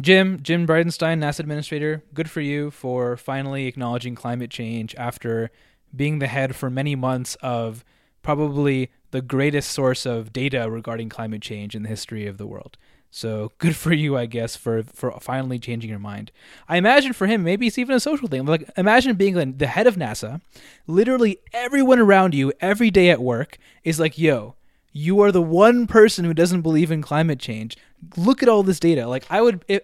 Jim, 0.00 0.42
Jim 0.42 0.66
Bridenstine, 0.66 1.18
NASA 1.18 1.40
administrator, 1.40 2.02
good 2.14 2.30
for 2.30 2.40
you 2.40 2.70
for 2.70 3.16
finally 3.16 3.66
acknowledging 3.66 4.14
climate 4.14 4.50
change 4.50 4.94
after 4.96 5.50
being 5.94 6.18
the 6.18 6.26
head 6.26 6.56
for 6.56 6.70
many 6.70 6.96
months 6.96 7.36
of 7.42 7.84
probably 8.22 8.90
the 9.10 9.20
greatest 9.20 9.70
source 9.70 10.06
of 10.06 10.32
data 10.32 10.70
regarding 10.70 11.10
climate 11.10 11.42
change 11.42 11.74
in 11.74 11.82
the 11.82 11.88
history 11.88 12.26
of 12.26 12.38
the 12.38 12.46
world. 12.46 12.78
So 13.10 13.52
good 13.58 13.76
for 13.76 13.92
you, 13.92 14.16
I 14.16 14.24
guess, 14.24 14.56
for 14.56 14.82
for 14.84 15.12
finally 15.20 15.58
changing 15.58 15.90
your 15.90 15.98
mind. 15.98 16.32
I 16.66 16.78
imagine 16.78 17.12
for 17.12 17.26
him, 17.26 17.44
maybe 17.44 17.66
it's 17.66 17.76
even 17.76 17.94
a 17.94 18.00
social 18.00 18.26
thing. 18.26 18.46
Like 18.46 18.70
imagine 18.78 19.14
being 19.16 19.58
the 19.58 19.66
head 19.66 19.86
of 19.86 19.96
NASA. 19.96 20.40
Literally 20.86 21.38
everyone 21.52 21.98
around 21.98 22.34
you 22.34 22.54
every 22.60 22.90
day 22.90 23.10
at 23.10 23.20
work 23.20 23.58
is 23.84 24.00
like, 24.00 24.16
"Yo, 24.16 24.54
you 24.92 25.20
are 25.20 25.30
the 25.30 25.42
one 25.42 25.86
person 25.86 26.24
who 26.24 26.32
doesn't 26.32 26.62
believe 26.62 26.90
in 26.90 27.02
climate 27.02 27.38
change 27.38 27.76
look 28.16 28.42
at 28.42 28.48
all 28.48 28.62
this 28.62 28.80
data. 28.80 29.06
Like 29.06 29.24
i 29.30 29.40
would 29.40 29.64
if, 29.68 29.80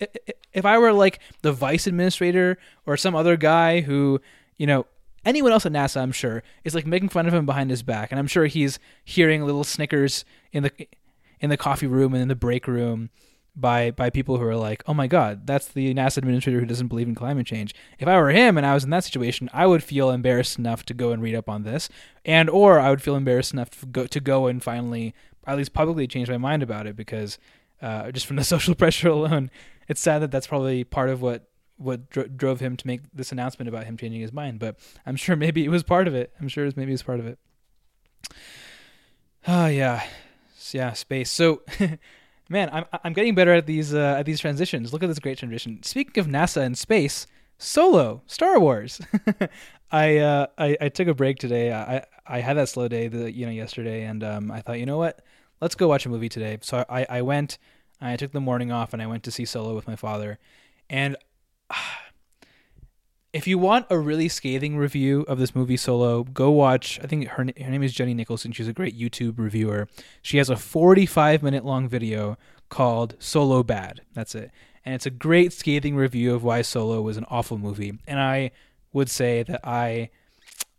if 0.52 0.64
i 0.64 0.78
were 0.78 0.92
like 0.92 1.20
the 1.42 1.52
vice 1.52 1.86
administrator 1.86 2.58
or 2.86 2.96
some 2.96 3.14
other 3.14 3.36
guy 3.36 3.80
who 3.80 4.20
you 4.56 4.66
know 4.66 4.86
anyone 5.24 5.52
else 5.52 5.66
at 5.66 5.72
NASA, 5.72 6.00
I'm 6.00 6.12
sure, 6.12 6.42
is 6.64 6.74
like 6.74 6.86
making 6.86 7.10
fun 7.10 7.26
of 7.26 7.34
him 7.34 7.46
behind 7.46 7.70
his 7.70 7.82
back, 7.82 8.10
and 8.10 8.18
I'm 8.18 8.26
sure 8.26 8.46
he's 8.46 8.78
hearing 9.04 9.44
little 9.44 9.64
snickers 9.64 10.24
in 10.52 10.62
the 10.64 10.72
in 11.40 11.50
the 11.50 11.56
coffee 11.56 11.86
room 11.86 12.14
and 12.14 12.22
in 12.22 12.28
the 12.28 12.34
break 12.34 12.66
room 12.66 13.10
by 13.54 13.90
by 13.90 14.10
people 14.10 14.38
who 14.38 14.44
are 14.44 14.56
like, 14.56 14.82
"Oh 14.86 14.94
my 14.94 15.06
God, 15.06 15.46
that's 15.46 15.68
the 15.68 15.92
NASA 15.94 16.18
administrator 16.18 16.60
who 16.60 16.66
doesn't 16.66 16.88
believe 16.88 17.08
in 17.08 17.14
climate 17.14 17.46
change." 17.46 17.74
If 17.98 18.08
I 18.08 18.16
were 18.16 18.30
him 18.30 18.56
and 18.56 18.66
I 18.66 18.74
was 18.74 18.84
in 18.84 18.90
that 18.90 19.04
situation, 19.04 19.50
I 19.52 19.66
would 19.66 19.82
feel 19.82 20.10
embarrassed 20.10 20.58
enough 20.58 20.84
to 20.86 20.94
go 20.94 21.12
and 21.12 21.22
read 21.22 21.34
up 21.34 21.48
on 21.48 21.62
this, 21.62 21.88
and 22.24 22.48
or 22.48 22.78
I 22.80 22.90
would 22.90 23.02
feel 23.02 23.16
embarrassed 23.16 23.52
enough 23.52 23.70
to 23.70 23.86
go 23.86 24.06
to 24.06 24.20
go 24.20 24.46
and 24.46 24.62
finally, 24.62 25.14
at 25.46 25.56
least 25.56 25.74
publicly, 25.74 26.06
change 26.06 26.30
my 26.30 26.38
mind 26.38 26.62
about 26.62 26.86
it 26.86 26.96
because 26.96 27.38
uh, 27.82 28.10
just 28.10 28.26
from 28.26 28.36
the 28.36 28.44
social 28.54 28.74
pressure 28.74 29.08
alone, 29.08 29.50
it's 29.88 30.00
sad 30.00 30.20
that 30.20 30.30
that's 30.30 30.46
probably 30.46 30.84
part 30.84 31.10
of 31.10 31.22
what 31.22 31.48
what 31.76 32.10
dro- 32.10 32.26
drove 32.26 32.58
him 32.58 32.76
to 32.76 32.86
make 32.86 33.02
this 33.14 33.30
announcement 33.30 33.68
about 33.68 33.84
him 33.84 33.96
changing 33.96 34.20
his 34.20 34.32
mind. 34.32 34.58
But 34.58 34.78
I'm 35.06 35.16
sure 35.16 35.36
maybe 35.36 35.64
it 35.64 35.68
was 35.68 35.82
part 35.82 36.08
of 36.08 36.14
it. 36.14 36.32
I'm 36.40 36.48
sure 36.48 36.64
it 36.64 36.68
was 36.68 36.76
maybe 36.76 36.90
it 36.90 36.94
was 36.94 37.02
part 37.02 37.20
of 37.20 37.26
it. 37.26 37.38
Oh 39.46 39.66
yeah, 39.66 40.04
yeah, 40.72 40.92
space. 40.92 41.30
So. 41.30 41.62
man, 42.50 42.70
I'm 42.72 42.84
I'm 43.04 43.12
getting 43.12 43.34
better 43.34 43.52
at 43.52 43.66
these 43.66 43.94
uh, 43.94 44.16
at 44.18 44.26
these 44.26 44.40
transitions. 44.40 44.92
Look 44.92 45.02
at 45.02 45.08
this 45.08 45.18
great 45.18 45.38
transition. 45.38 45.82
Speaking 45.82 46.18
of 46.20 46.26
NASA 46.26 46.62
and 46.62 46.76
space, 46.76 47.26
Solo, 47.58 48.22
Star 48.26 48.58
Wars. 48.58 49.00
I, 49.90 50.18
uh, 50.18 50.46
I 50.56 50.76
I 50.80 50.88
took 50.88 51.08
a 51.08 51.14
break 51.14 51.38
today. 51.38 51.72
I 51.72 52.04
I 52.26 52.40
had 52.40 52.56
that 52.56 52.68
slow 52.68 52.88
day 52.88 53.08
the 53.08 53.32
you 53.32 53.46
know 53.46 53.52
yesterday, 53.52 54.04
and 54.04 54.22
um, 54.22 54.50
I 54.50 54.60
thought 54.60 54.78
you 54.78 54.86
know 54.86 54.98
what, 54.98 55.22
let's 55.60 55.74
go 55.74 55.88
watch 55.88 56.06
a 56.06 56.08
movie 56.08 56.28
today. 56.28 56.58
So 56.62 56.84
I 56.88 57.06
I 57.08 57.22
went. 57.22 57.58
I 58.00 58.16
took 58.16 58.32
the 58.32 58.40
morning 58.40 58.70
off 58.70 58.92
and 58.92 59.02
I 59.02 59.06
went 59.06 59.24
to 59.24 59.30
see 59.30 59.44
Solo 59.44 59.74
with 59.74 59.86
my 59.86 59.96
father, 59.96 60.38
and. 60.88 61.16
Uh, 61.70 61.74
if 63.30 63.46
you 63.46 63.58
want 63.58 63.86
a 63.90 63.98
really 63.98 64.28
scathing 64.28 64.78
review 64.78 65.20
of 65.28 65.38
this 65.38 65.54
movie 65.54 65.76
Solo, 65.76 66.24
go 66.24 66.50
watch. 66.50 66.98
I 67.02 67.06
think 67.06 67.28
her 67.28 67.44
her 67.44 67.70
name 67.70 67.82
is 67.82 67.92
Jenny 67.92 68.14
Nicholson. 68.14 68.52
She's 68.52 68.68
a 68.68 68.72
great 68.72 68.98
YouTube 68.98 69.38
reviewer. 69.38 69.86
She 70.22 70.38
has 70.38 70.48
a 70.48 70.56
45 70.56 71.42
minute 71.42 71.64
long 71.64 71.88
video 71.88 72.38
called 72.68 73.16
Solo 73.18 73.62
Bad. 73.62 74.02
That's 74.14 74.34
it. 74.34 74.50
And 74.84 74.94
it's 74.94 75.06
a 75.06 75.10
great 75.10 75.52
scathing 75.52 75.96
review 75.96 76.34
of 76.34 76.42
why 76.42 76.62
Solo 76.62 77.02
was 77.02 77.16
an 77.16 77.26
awful 77.28 77.58
movie. 77.58 77.98
And 78.06 78.18
I 78.18 78.50
would 78.92 79.10
say 79.10 79.42
that 79.42 79.60
I 79.62 80.10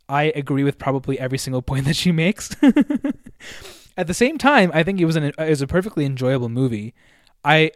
I 0.08 0.24
agree 0.36 0.64
with 0.64 0.80
probably 0.80 1.20
every 1.20 1.38
single 1.38 1.62
point 1.62 1.86
that 1.86 1.96
she 1.96 2.12
makes. 2.12 2.56
At 4.00 4.08
the 4.08 4.14
same 4.14 4.38
time, 4.38 4.72
I 4.74 4.82
think 4.82 5.02
it 5.02 5.06
was 5.06 5.18
an 5.18 5.26
it 5.26 5.38
was 5.38 5.62
a 5.62 5.68
perfectly 5.68 6.06
enjoyable 6.06 6.48
movie. 6.48 6.94
I 7.44 7.72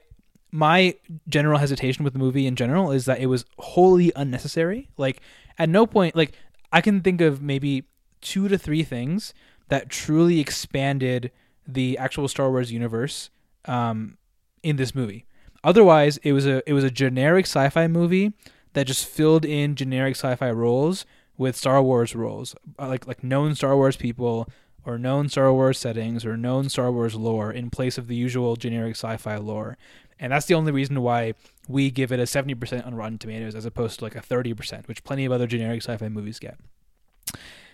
my 0.53 0.95
general 1.27 1.59
hesitation 1.59 2.05
with 2.05 2.13
the 2.13 2.19
movie 2.19 2.47
in 2.47 2.55
general 2.55 2.91
is 2.91 3.03
that 3.03 3.19
it 3.19 3.25
was 3.25 3.43
wholly 3.59 4.13
unnecessary. 4.15 4.87
Like 4.95 5.19
at 5.59 5.67
no 5.67 5.85
point 5.85 6.15
like 6.15 6.31
I 6.71 6.79
can 6.79 7.01
think 7.01 7.19
of 7.19 7.41
maybe 7.41 7.83
two 8.21 8.47
to 8.47 8.57
three 8.57 8.83
things 8.83 9.33
that 9.67 9.89
truly 9.89 10.39
expanded 10.39 11.29
the 11.67 11.97
actual 11.97 12.29
Star 12.29 12.49
Wars 12.49 12.71
universe 12.71 13.29
um, 13.65 14.17
in 14.63 14.77
this 14.77 14.95
movie. 14.95 15.25
Otherwise, 15.61 16.15
it 16.23 16.31
was 16.31 16.45
a 16.45 16.63
it 16.65 16.71
was 16.71 16.85
a 16.85 16.89
generic 16.89 17.47
sci-fi 17.47 17.89
movie 17.89 18.31
that 18.71 18.87
just 18.87 19.05
filled 19.05 19.43
in 19.43 19.75
generic 19.75 20.15
sci-fi 20.15 20.51
roles 20.51 21.05
with 21.37 21.57
Star 21.57 21.83
Wars 21.83 22.15
roles, 22.15 22.55
uh, 22.79 22.87
like 22.87 23.07
like 23.07 23.25
known 23.25 23.55
Star 23.55 23.75
Wars 23.75 23.97
people 23.97 24.47
or 24.85 24.97
known 24.97 25.29
Star 25.29 25.53
Wars 25.53 25.79
settings 25.79 26.25
or 26.25 26.37
known 26.37 26.69
Star 26.69 26.91
Wars 26.91 27.15
lore 27.15 27.51
in 27.51 27.69
place 27.69 27.97
of 27.97 28.07
the 28.07 28.15
usual 28.15 28.55
generic 28.55 28.95
sci-fi 28.95 29.37
lore. 29.37 29.77
And 30.19 30.31
that's 30.31 30.45
the 30.45 30.53
only 30.53 30.71
reason 30.71 31.01
why 31.01 31.33
we 31.67 31.91
give 31.91 32.11
it 32.11 32.19
a 32.19 32.23
70% 32.23 32.85
on 32.85 32.95
Rotten 32.95 33.17
Tomatoes 33.17 33.55
as 33.55 33.65
opposed 33.65 33.99
to 33.99 34.05
like 34.05 34.15
a 34.15 34.21
30%, 34.21 34.87
which 34.87 35.03
plenty 35.03 35.25
of 35.25 35.31
other 35.31 35.47
generic 35.47 35.81
sci-fi 35.81 36.09
movies 36.09 36.39
get. 36.39 36.57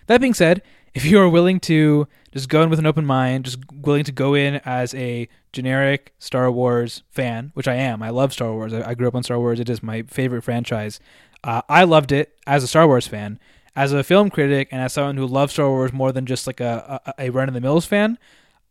That 0.06 0.20
being 0.20 0.34
said, 0.34 0.62
if 0.94 1.04
you 1.04 1.20
are 1.20 1.28
willing 1.28 1.60
to 1.60 2.08
just 2.32 2.48
go 2.48 2.62
in 2.62 2.70
with 2.70 2.78
an 2.78 2.86
open 2.86 3.06
mind, 3.06 3.44
just 3.44 3.58
willing 3.72 4.04
to 4.04 4.12
go 4.12 4.34
in 4.34 4.56
as 4.64 4.94
a 4.94 5.28
generic 5.52 6.12
Star 6.18 6.50
Wars 6.50 7.02
fan, 7.10 7.52
which 7.54 7.68
I 7.68 7.74
am, 7.74 8.02
I 8.02 8.10
love 8.10 8.32
Star 8.32 8.52
Wars. 8.52 8.72
I, 8.72 8.90
I 8.90 8.94
grew 8.94 9.06
up 9.06 9.14
on 9.14 9.22
Star 9.22 9.38
Wars. 9.38 9.60
It 9.60 9.68
is 9.68 9.82
my 9.82 10.02
favorite 10.02 10.42
franchise. 10.42 10.98
Uh, 11.44 11.62
I 11.68 11.84
loved 11.84 12.12
it 12.12 12.36
as 12.46 12.64
a 12.64 12.66
Star 12.66 12.86
Wars 12.86 13.06
fan. 13.06 13.38
As 13.76 13.92
a 13.92 14.02
film 14.02 14.30
critic 14.30 14.68
and 14.72 14.82
as 14.82 14.92
someone 14.92 15.16
who 15.16 15.26
loves 15.26 15.52
Star 15.52 15.68
Wars 15.68 15.92
more 15.92 16.12
than 16.12 16.26
just 16.26 16.46
like 16.46 16.60
a, 16.60 17.00
a, 17.06 17.26
a 17.26 17.30
run 17.30 17.48
of 17.48 17.54
the 17.54 17.60
mills 17.60 17.86
fan, 17.86 18.18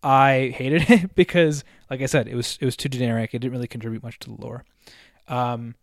I 0.03 0.53
hated 0.55 0.85
it 0.89 1.15
because, 1.15 1.63
like 1.89 2.01
I 2.01 2.05
said, 2.05 2.27
it 2.27 2.35
was 2.35 2.57
it 2.61 2.65
was 2.65 2.75
too 2.75 2.89
generic. 2.89 3.33
It 3.33 3.39
didn't 3.39 3.53
really 3.53 3.67
contribute 3.67 4.03
much 4.03 4.19
to 4.19 4.29
the 4.29 4.41
lore. 4.41 4.65
Um, 5.27 5.75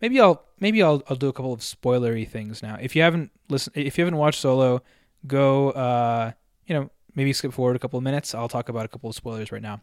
maybe 0.00 0.20
I'll 0.20 0.44
maybe 0.58 0.82
I'll 0.82 1.02
I'll 1.08 1.16
do 1.16 1.28
a 1.28 1.32
couple 1.32 1.52
of 1.52 1.60
spoilery 1.60 2.28
things 2.28 2.62
now. 2.62 2.78
If 2.80 2.94
you 2.94 3.02
haven't 3.02 3.30
listened, 3.48 3.76
if 3.76 3.98
you 3.98 4.04
haven't 4.04 4.18
watched 4.18 4.40
Solo, 4.40 4.82
go 5.26 5.70
uh, 5.70 6.32
you 6.66 6.74
know 6.74 6.90
maybe 7.14 7.32
skip 7.32 7.52
forward 7.52 7.76
a 7.76 7.78
couple 7.78 7.98
of 7.98 8.04
minutes. 8.04 8.34
I'll 8.34 8.48
talk 8.48 8.68
about 8.68 8.84
a 8.84 8.88
couple 8.88 9.10
of 9.10 9.16
spoilers 9.16 9.52
right 9.52 9.62
now. 9.62 9.80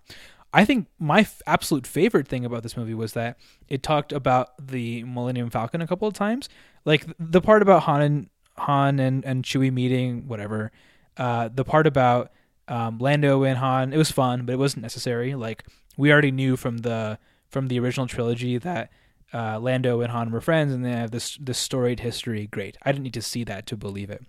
I 0.54 0.64
think 0.64 0.88
my 0.98 1.20
f- 1.20 1.42
absolute 1.46 1.86
favorite 1.86 2.28
thing 2.28 2.46
about 2.46 2.64
this 2.64 2.78
movie 2.78 2.94
was 2.94 3.14
that 3.14 3.38
it 3.68 3.84
talked 3.84 4.14
about 4.14 4.52
the 4.66 5.04
Millennium 5.04 5.50
Falcon 5.50 5.82
a 5.82 5.88
couple 5.88 6.08
of 6.08 6.14
times. 6.14 6.48
Like 6.86 7.06
the 7.20 7.42
part 7.42 7.62
about 7.62 7.84
Han 7.84 8.02
and 8.02 8.30
Han 8.60 9.00
and, 9.00 9.24
and 9.26 9.43
Chewie 9.43 9.72
meeting, 9.72 10.28
whatever. 10.28 10.72
Uh, 11.15 11.50
the 11.54 11.63
part 11.63 11.88
about 11.88 12.32
um, 12.67 12.98
Lando 13.00 13.43
and 13.43 13.58
Han, 13.58 13.93
it 13.93 13.98
was 13.98 14.12
fun, 14.12 14.46
but 14.46 14.54
it 14.54 14.60
wasn't 14.60 14.84
necessary. 14.84 15.36
Like 15.36 15.63
we 15.96 16.12
already 16.12 16.32
knew 16.32 16.56
from 16.56 16.80
the 16.80 17.20
from 17.50 17.67
the 17.67 17.80
original 17.80 18.08
trilogy 18.08 18.58
that 18.58 18.91
uh, 19.34 19.60
Lando 19.60 20.02
and 20.02 20.12
Han 20.12 20.32
were 20.32 20.41
friends, 20.41 20.74
and 20.74 20.86
they 20.86 20.91
have 20.91 21.12
this 21.12 21.38
this 21.38 21.58
storied 21.58 22.02
history. 22.02 22.48
Great. 22.48 22.78
I 22.84 22.91
didn't 22.91 23.04
need 23.04 23.13
to 23.13 23.22
see 23.22 23.43
that 23.46 23.65
to 23.67 23.78
believe 23.78 24.10
it. 24.10 24.24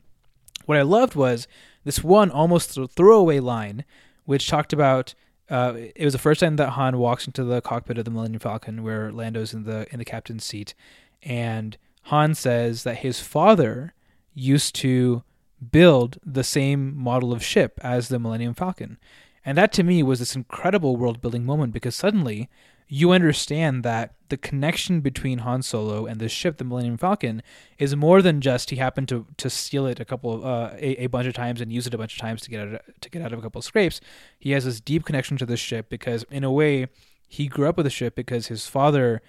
What 0.67 0.79
I 0.79 0.83
loved 0.83 1.15
was 1.15 1.49
this 1.85 2.03
one 2.05 2.31
almost 2.31 2.79
throwaway 2.95 3.41
line, 3.41 3.85
which 4.25 4.49
talked 4.49 4.73
about. 4.73 5.15
Uh, 5.51 5.73
it 5.97 6.05
was 6.05 6.13
the 6.13 6.19
first 6.19 6.41
time 6.41 6.57
that 6.57 6.71
Han 6.71 6.99
walks 6.99 7.27
into 7.27 7.43
the 7.43 7.63
cockpit 7.63 7.97
of 7.97 8.05
the 8.05 8.11
Millennium 8.11 8.39
Falcon, 8.39 8.83
where 8.83 9.11
Lando's 9.11 9.55
in 9.55 9.65
the 9.65 9.87
in 9.91 9.99
the 9.99 10.05
captain's 10.05 10.45
seat, 10.45 10.75
and 11.23 11.79
Han 12.05 12.35
says 12.35 12.83
that 12.83 12.99
his 12.99 13.21
father 13.21 13.95
used 14.35 14.75
to 14.77 15.23
build 15.71 16.19
the 16.25 16.45
same 16.45 16.97
model 16.97 17.33
of 17.33 17.43
ship 17.43 17.79
as 17.83 18.09
the 18.09 18.19
Millennium 18.19 18.55
Falcon. 18.55 18.99
And 19.45 19.57
that 19.59 19.73
to 19.73 19.83
me 19.83 20.03
was 20.03 20.19
this 20.19 20.37
incredible 20.37 20.97
world 20.97 21.21
building 21.21 21.45
moment 21.45 21.73
because 21.73 21.97
suddenly 21.97 22.49
you 22.89 23.13
understand 23.13 23.83
that 23.85 24.15
the 24.31 24.37
connection 24.37 25.01
between 25.01 25.39
Han 25.39 25.63
Solo 25.63 26.07
and 26.07 26.21
the 26.21 26.29
ship, 26.29 26.57
the 26.57 26.65
Millennium 26.65 26.97
Falcon, 26.97 27.43
is 27.79 27.95
more 27.95 28.23
than 28.23 28.41
just 28.41 28.71
he 28.71 28.77
happened 28.77 29.09
to 29.09 29.27
to 29.37 29.51
steal 29.51 29.87
it 29.87 30.01
a 30.01 30.05
couple 30.05 30.33
of, 30.35 30.45
uh, 30.45 30.75
a, 30.77 31.05
a 31.05 31.07
bunch 31.07 31.27
of 31.27 31.35
times 31.35 31.61
and 31.61 31.73
use 31.73 31.87
it 31.87 31.95
a 31.95 31.99
bunch 31.99 32.15
of 32.15 32.19
times 32.19 32.41
to 32.43 32.51
get 32.51 32.61
out 32.61 32.75
of, 32.75 32.81
to 33.01 33.11
get 33.11 33.23
out 33.23 33.33
of 33.33 33.39
a 33.39 33.43
couple 33.43 33.59
of 33.59 33.65
scrapes. 33.65 34.01
He 34.39 34.53
has 34.53 34.65
this 34.65 34.81
deep 34.81 35.05
connection 35.05 35.37
to 35.39 35.47
the 35.47 35.57
ship 35.57 35.89
because 35.91 36.25
in 36.31 36.45
a 36.45 36.53
way 36.53 36.89
he 37.27 37.47
grew 37.47 37.69
up 37.69 37.77
with 37.77 37.85
the 37.85 37.91
ship 37.91 38.15
because 38.15 38.47
his 38.47 38.67
father 38.67 39.21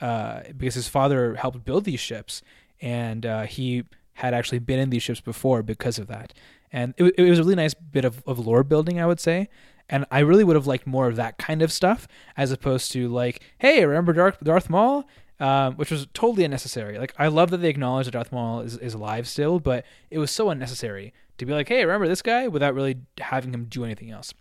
uh, 0.00 0.40
because 0.56 0.74
his 0.74 0.88
father 0.88 1.36
helped 1.36 1.64
build 1.64 1.84
these 1.84 2.00
ships 2.00 2.42
and 2.82 3.24
uh, 3.24 3.42
he 3.44 3.84
had 4.16 4.34
actually 4.34 4.58
been 4.58 4.78
in 4.78 4.90
these 4.90 5.02
ships 5.02 5.20
before 5.20 5.62
because 5.62 5.98
of 5.98 6.06
that. 6.06 6.32
And 6.72 6.94
it, 6.96 7.14
it 7.18 7.30
was 7.30 7.38
a 7.38 7.42
really 7.42 7.54
nice 7.54 7.74
bit 7.74 8.04
of, 8.04 8.22
of 8.26 8.38
lore 8.38 8.64
building, 8.64 9.00
I 9.00 9.06
would 9.06 9.20
say. 9.20 9.48
And 9.88 10.04
I 10.10 10.20
really 10.20 10.42
would 10.42 10.56
have 10.56 10.66
liked 10.66 10.86
more 10.86 11.06
of 11.06 11.16
that 11.16 11.38
kind 11.38 11.62
of 11.62 11.70
stuff 11.72 12.08
as 12.36 12.50
opposed 12.50 12.90
to 12.92 13.08
like, 13.08 13.42
hey, 13.58 13.84
remember 13.84 14.12
Darth, 14.12 14.38
Darth 14.42 14.68
Maul? 14.68 15.08
Um, 15.38 15.74
which 15.74 15.90
was 15.90 16.06
totally 16.14 16.44
unnecessary. 16.44 16.98
Like, 16.98 17.12
I 17.18 17.28
love 17.28 17.50
that 17.50 17.58
they 17.58 17.68
acknowledge 17.68 18.06
that 18.06 18.12
Darth 18.12 18.32
Maul 18.32 18.60
is, 18.60 18.78
is 18.78 18.94
alive 18.94 19.28
still, 19.28 19.60
but 19.60 19.84
it 20.10 20.18
was 20.18 20.30
so 20.30 20.48
unnecessary 20.48 21.12
to 21.36 21.44
be 21.44 21.52
like, 21.52 21.68
hey, 21.68 21.84
remember 21.84 22.08
this 22.08 22.22
guy 22.22 22.48
without 22.48 22.74
really 22.74 22.96
having 23.18 23.52
him 23.52 23.66
do 23.66 23.84
anything 23.84 24.10
else. 24.10 24.32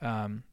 Um, 0.00 0.44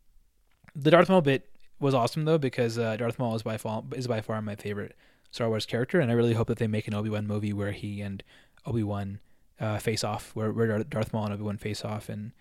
the 0.76 0.92
Darth 0.92 1.08
Maul 1.08 1.22
bit 1.22 1.50
was 1.80 1.94
awesome 1.94 2.26
though 2.26 2.38
because 2.38 2.78
uh, 2.78 2.98
Darth 2.98 3.20
Maul 3.20 3.36
is 3.36 3.44
by 3.44 3.58
far 3.58 3.84
is 3.96 4.08
by 4.08 4.22
far 4.22 4.42
my 4.42 4.56
favorite 4.56 4.96
Star 5.32 5.50
Wars 5.50 5.66
character, 5.66 6.00
and 6.00 6.10
I 6.10 6.14
really 6.14 6.34
hope 6.34 6.48
that 6.48 6.58
they 6.58 6.68
make 6.68 6.88
an 6.88 6.94
Obi 6.94 7.10
Wan 7.10 7.28
movie 7.28 7.54
where 7.54 7.72
he 7.72 8.02
and 8.02 8.24
Obi 8.66 8.84
Wan 8.84 9.20
uh, 9.60 9.78
face 9.80 10.04
off, 10.04 10.32
where, 10.34 10.52
where 10.52 10.84
Darth 10.84 11.14
Maul 11.14 11.26
and 11.26 11.34
Obi 11.34 11.44
Wan 11.44 11.58
face 11.58 11.86
off, 11.86 12.10
and 12.10 12.32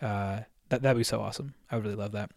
uh, 0.00 0.40
that 0.68 0.82
that'd 0.82 0.96
be 0.96 1.04
so 1.04 1.20
awesome. 1.20 1.54
I 1.70 1.76
would 1.76 1.84
really 1.84 1.96
love 1.96 2.12
that. 2.12 2.30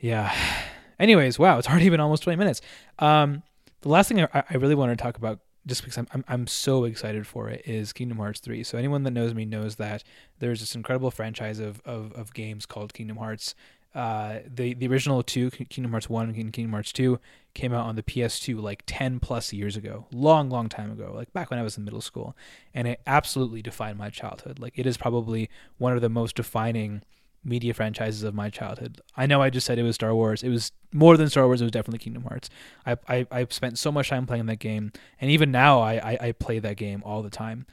Yeah. 0.00 0.34
Anyways, 0.98 1.38
wow, 1.38 1.58
it's 1.58 1.68
already 1.70 1.88
been 1.88 2.00
almost 2.00 2.22
twenty 2.22 2.36
minutes. 2.36 2.60
Um, 2.98 3.42
the 3.82 3.88
last 3.88 4.08
thing 4.08 4.20
I, 4.20 4.42
I 4.50 4.56
really 4.56 4.74
want 4.74 4.96
to 4.96 5.02
talk 5.02 5.16
about, 5.16 5.40
just 5.66 5.82
because 5.82 5.98
I'm, 5.98 6.06
I'm 6.12 6.24
I'm 6.28 6.46
so 6.46 6.84
excited 6.84 7.26
for 7.26 7.48
it, 7.48 7.62
is 7.66 7.92
Kingdom 7.92 8.18
Hearts 8.18 8.40
three. 8.40 8.62
So 8.62 8.78
anyone 8.78 9.02
that 9.04 9.12
knows 9.12 9.34
me 9.34 9.44
knows 9.44 9.76
that 9.76 10.04
there's 10.38 10.60
this 10.60 10.74
incredible 10.74 11.10
franchise 11.10 11.58
of 11.58 11.80
of, 11.84 12.12
of 12.12 12.34
games 12.34 12.66
called 12.66 12.94
Kingdom 12.94 13.16
Hearts. 13.18 13.54
Uh, 13.96 14.40
the 14.46 14.74
the 14.74 14.86
original 14.86 15.22
two, 15.22 15.50
Kingdom 15.50 15.90
Hearts 15.90 16.10
one 16.10 16.28
and 16.28 16.52
Kingdom 16.52 16.72
Hearts 16.72 16.92
two, 16.92 17.18
came 17.54 17.72
out 17.72 17.86
on 17.86 17.96
the 17.96 18.02
PS2 18.02 18.60
like 18.60 18.82
10 18.84 19.20
plus 19.20 19.54
years 19.54 19.74
ago, 19.74 20.04
long, 20.12 20.50
long 20.50 20.68
time 20.68 20.92
ago, 20.92 21.12
like 21.14 21.32
back 21.32 21.50
when 21.50 21.58
I 21.58 21.62
was 21.62 21.78
in 21.78 21.84
middle 21.84 22.02
school. 22.02 22.36
And 22.74 22.86
it 22.86 23.00
absolutely 23.06 23.62
defined 23.62 23.96
my 23.96 24.10
childhood. 24.10 24.58
Like 24.58 24.74
it 24.76 24.86
is 24.86 24.98
probably 24.98 25.48
one 25.78 25.94
of 25.94 26.02
the 26.02 26.10
most 26.10 26.36
defining 26.36 27.02
media 27.42 27.72
franchises 27.72 28.22
of 28.22 28.34
my 28.34 28.50
childhood. 28.50 29.00
I 29.16 29.24
know 29.24 29.40
I 29.40 29.48
just 29.48 29.66
said 29.66 29.78
it 29.78 29.82
was 29.82 29.94
Star 29.94 30.14
Wars. 30.14 30.42
It 30.42 30.50
was 30.50 30.72
more 30.92 31.16
than 31.16 31.30
Star 31.30 31.46
Wars. 31.46 31.62
It 31.62 31.64
was 31.64 31.72
definitely 31.72 32.00
Kingdom 32.00 32.24
Hearts. 32.24 32.50
I 32.84 32.96
I, 33.08 33.26
I 33.30 33.46
spent 33.48 33.78
so 33.78 33.90
much 33.90 34.10
time 34.10 34.26
playing 34.26 34.44
that 34.46 34.58
game, 34.58 34.92
and 35.20 35.30
even 35.30 35.50
now 35.50 35.80
I, 35.80 35.94
I, 35.94 36.18
I 36.20 36.32
play 36.32 36.58
that 36.58 36.76
game 36.76 37.02
all 37.02 37.22
the 37.22 37.30
time. 37.30 37.64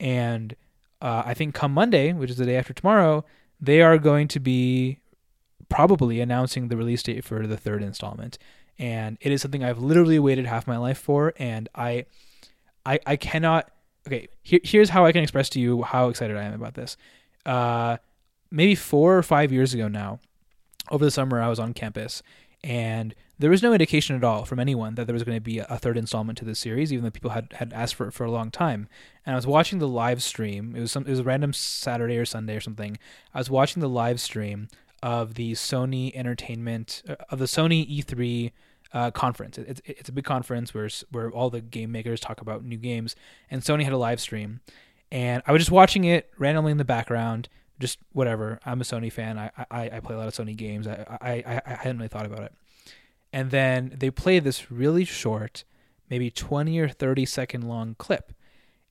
and 0.00 0.56
uh, 1.00 1.22
I 1.24 1.34
think 1.34 1.54
come 1.54 1.72
Monday, 1.72 2.12
which 2.12 2.30
is 2.30 2.38
the 2.38 2.46
day 2.46 2.56
after 2.56 2.72
tomorrow, 2.72 3.24
they 3.60 3.82
are 3.82 3.98
going 3.98 4.26
to 4.28 4.40
be 4.40 4.98
probably 5.68 6.20
announcing 6.20 6.68
the 6.68 6.76
release 6.76 7.02
date 7.02 7.24
for 7.24 7.46
the 7.46 7.56
third 7.56 7.82
installment. 7.82 8.38
And 8.78 9.18
it 9.20 9.32
is 9.32 9.42
something 9.42 9.64
I've 9.64 9.78
literally 9.78 10.18
waited 10.18 10.46
half 10.46 10.66
my 10.66 10.76
life 10.76 10.98
for, 10.98 11.34
and 11.36 11.68
I, 11.74 12.06
I, 12.86 13.00
I 13.06 13.16
cannot. 13.16 13.70
Okay, 14.06 14.28
here, 14.42 14.60
here's 14.62 14.90
how 14.90 15.04
I 15.04 15.12
can 15.12 15.22
express 15.22 15.48
to 15.50 15.60
you 15.60 15.82
how 15.82 16.08
excited 16.08 16.36
I 16.36 16.44
am 16.44 16.54
about 16.54 16.74
this. 16.74 16.96
Uh, 17.44 17.96
maybe 18.50 18.74
four 18.74 19.18
or 19.18 19.22
five 19.22 19.52
years 19.52 19.74
ago 19.74 19.88
now, 19.88 20.20
over 20.90 21.04
the 21.04 21.10
summer, 21.10 21.40
I 21.40 21.48
was 21.48 21.58
on 21.58 21.74
campus, 21.74 22.22
and 22.62 23.14
there 23.38 23.50
was 23.50 23.62
no 23.62 23.72
indication 23.72 24.16
at 24.16 24.24
all 24.24 24.44
from 24.44 24.58
anyone 24.58 24.96
that 24.96 25.06
there 25.06 25.14
was 25.14 25.22
going 25.22 25.36
to 25.36 25.42
be 25.42 25.58
a 25.58 25.78
third 25.78 25.96
installment 25.96 26.38
to 26.38 26.44
this 26.44 26.58
series, 26.58 26.92
even 26.92 27.04
though 27.04 27.10
people 27.10 27.30
had, 27.30 27.52
had 27.54 27.72
asked 27.72 27.94
for 27.94 28.08
it 28.08 28.12
for 28.12 28.24
a 28.24 28.30
long 28.30 28.50
time. 28.50 28.88
And 29.24 29.34
I 29.34 29.36
was 29.36 29.46
watching 29.46 29.78
the 29.78 29.88
live 29.88 30.22
stream. 30.22 30.74
It 30.74 30.80
was 30.80 30.90
some 30.90 31.06
it 31.06 31.10
was 31.10 31.20
a 31.20 31.24
random 31.24 31.52
Saturday 31.52 32.16
or 32.16 32.24
Sunday 32.24 32.56
or 32.56 32.60
something. 32.60 32.98
I 33.32 33.38
was 33.38 33.50
watching 33.50 33.80
the 33.80 33.88
live 33.88 34.20
stream 34.20 34.68
of 35.02 35.34
the 35.34 35.52
Sony 35.52 36.14
Entertainment 36.14 37.02
uh, 37.08 37.16
of 37.30 37.38
the 37.38 37.46
Sony 37.46 37.88
E3 37.88 38.52
uh, 38.92 39.10
conference. 39.10 39.58
It's 39.58 39.80
it's 39.84 40.08
a 40.08 40.12
big 40.12 40.24
conference 40.24 40.72
where 40.72 40.88
where 41.10 41.30
all 41.30 41.50
the 41.50 41.60
game 41.60 41.92
makers 41.92 42.20
talk 42.20 42.40
about 42.40 42.64
new 42.64 42.78
games, 42.78 43.16
and 43.50 43.62
Sony 43.62 43.84
had 43.84 43.92
a 43.92 43.98
live 43.98 44.20
stream, 44.20 44.60
and 45.10 45.42
I 45.46 45.52
was 45.52 45.60
just 45.60 45.70
watching 45.70 46.04
it 46.04 46.30
randomly 46.38 46.72
in 46.72 46.78
the 46.78 46.84
background, 46.84 47.48
just 47.78 47.98
whatever. 48.12 48.60
I'm 48.64 48.80
a 48.80 48.84
Sony 48.84 49.12
fan. 49.12 49.38
I 49.38 49.50
I, 49.70 49.90
I 49.96 50.00
play 50.00 50.14
a 50.14 50.18
lot 50.18 50.28
of 50.28 50.34
Sony 50.34 50.56
games. 50.56 50.86
I, 50.86 51.18
I 51.20 51.62
I 51.66 51.74
hadn't 51.74 51.98
really 51.98 52.08
thought 52.08 52.26
about 52.26 52.42
it 52.42 52.52
and 53.32 53.50
then 53.50 53.94
they 53.96 54.10
play 54.10 54.38
this 54.38 54.70
really 54.70 55.04
short, 55.04 55.64
maybe 56.08 56.30
20 56.30 56.78
or 56.78 56.88
30 56.88 57.26
second 57.26 57.68
long 57.68 57.94
clip. 57.98 58.32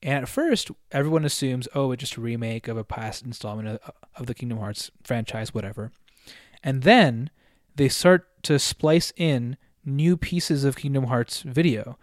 And 0.02 0.22
at 0.22 0.28
first, 0.28 0.70
everyone 0.92 1.24
assumes, 1.24 1.66
oh, 1.74 1.92
it's 1.92 2.00
just 2.00 2.16
a 2.16 2.20
remake 2.20 2.68
of 2.68 2.76
a 2.76 2.84
past 2.84 3.24
installment 3.24 3.68
of, 3.68 3.92
of 4.16 4.26
the 4.26 4.34
Kingdom 4.34 4.58
Hearts 4.58 4.90
franchise, 5.02 5.52
whatever. 5.52 5.90
And 6.62 6.82
then 6.82 7.30
they 7.74 7.88
start 7.88 8.42
to 8.44 8.58
splice 8.58 9.12
in 9.16 9.56
new 9.84 10.16
pieces 10.16 10.64
of 10.64 10.76
Kingdom 10.76 11.04
Hearts 11.04 11.42
video, 11.42 11.98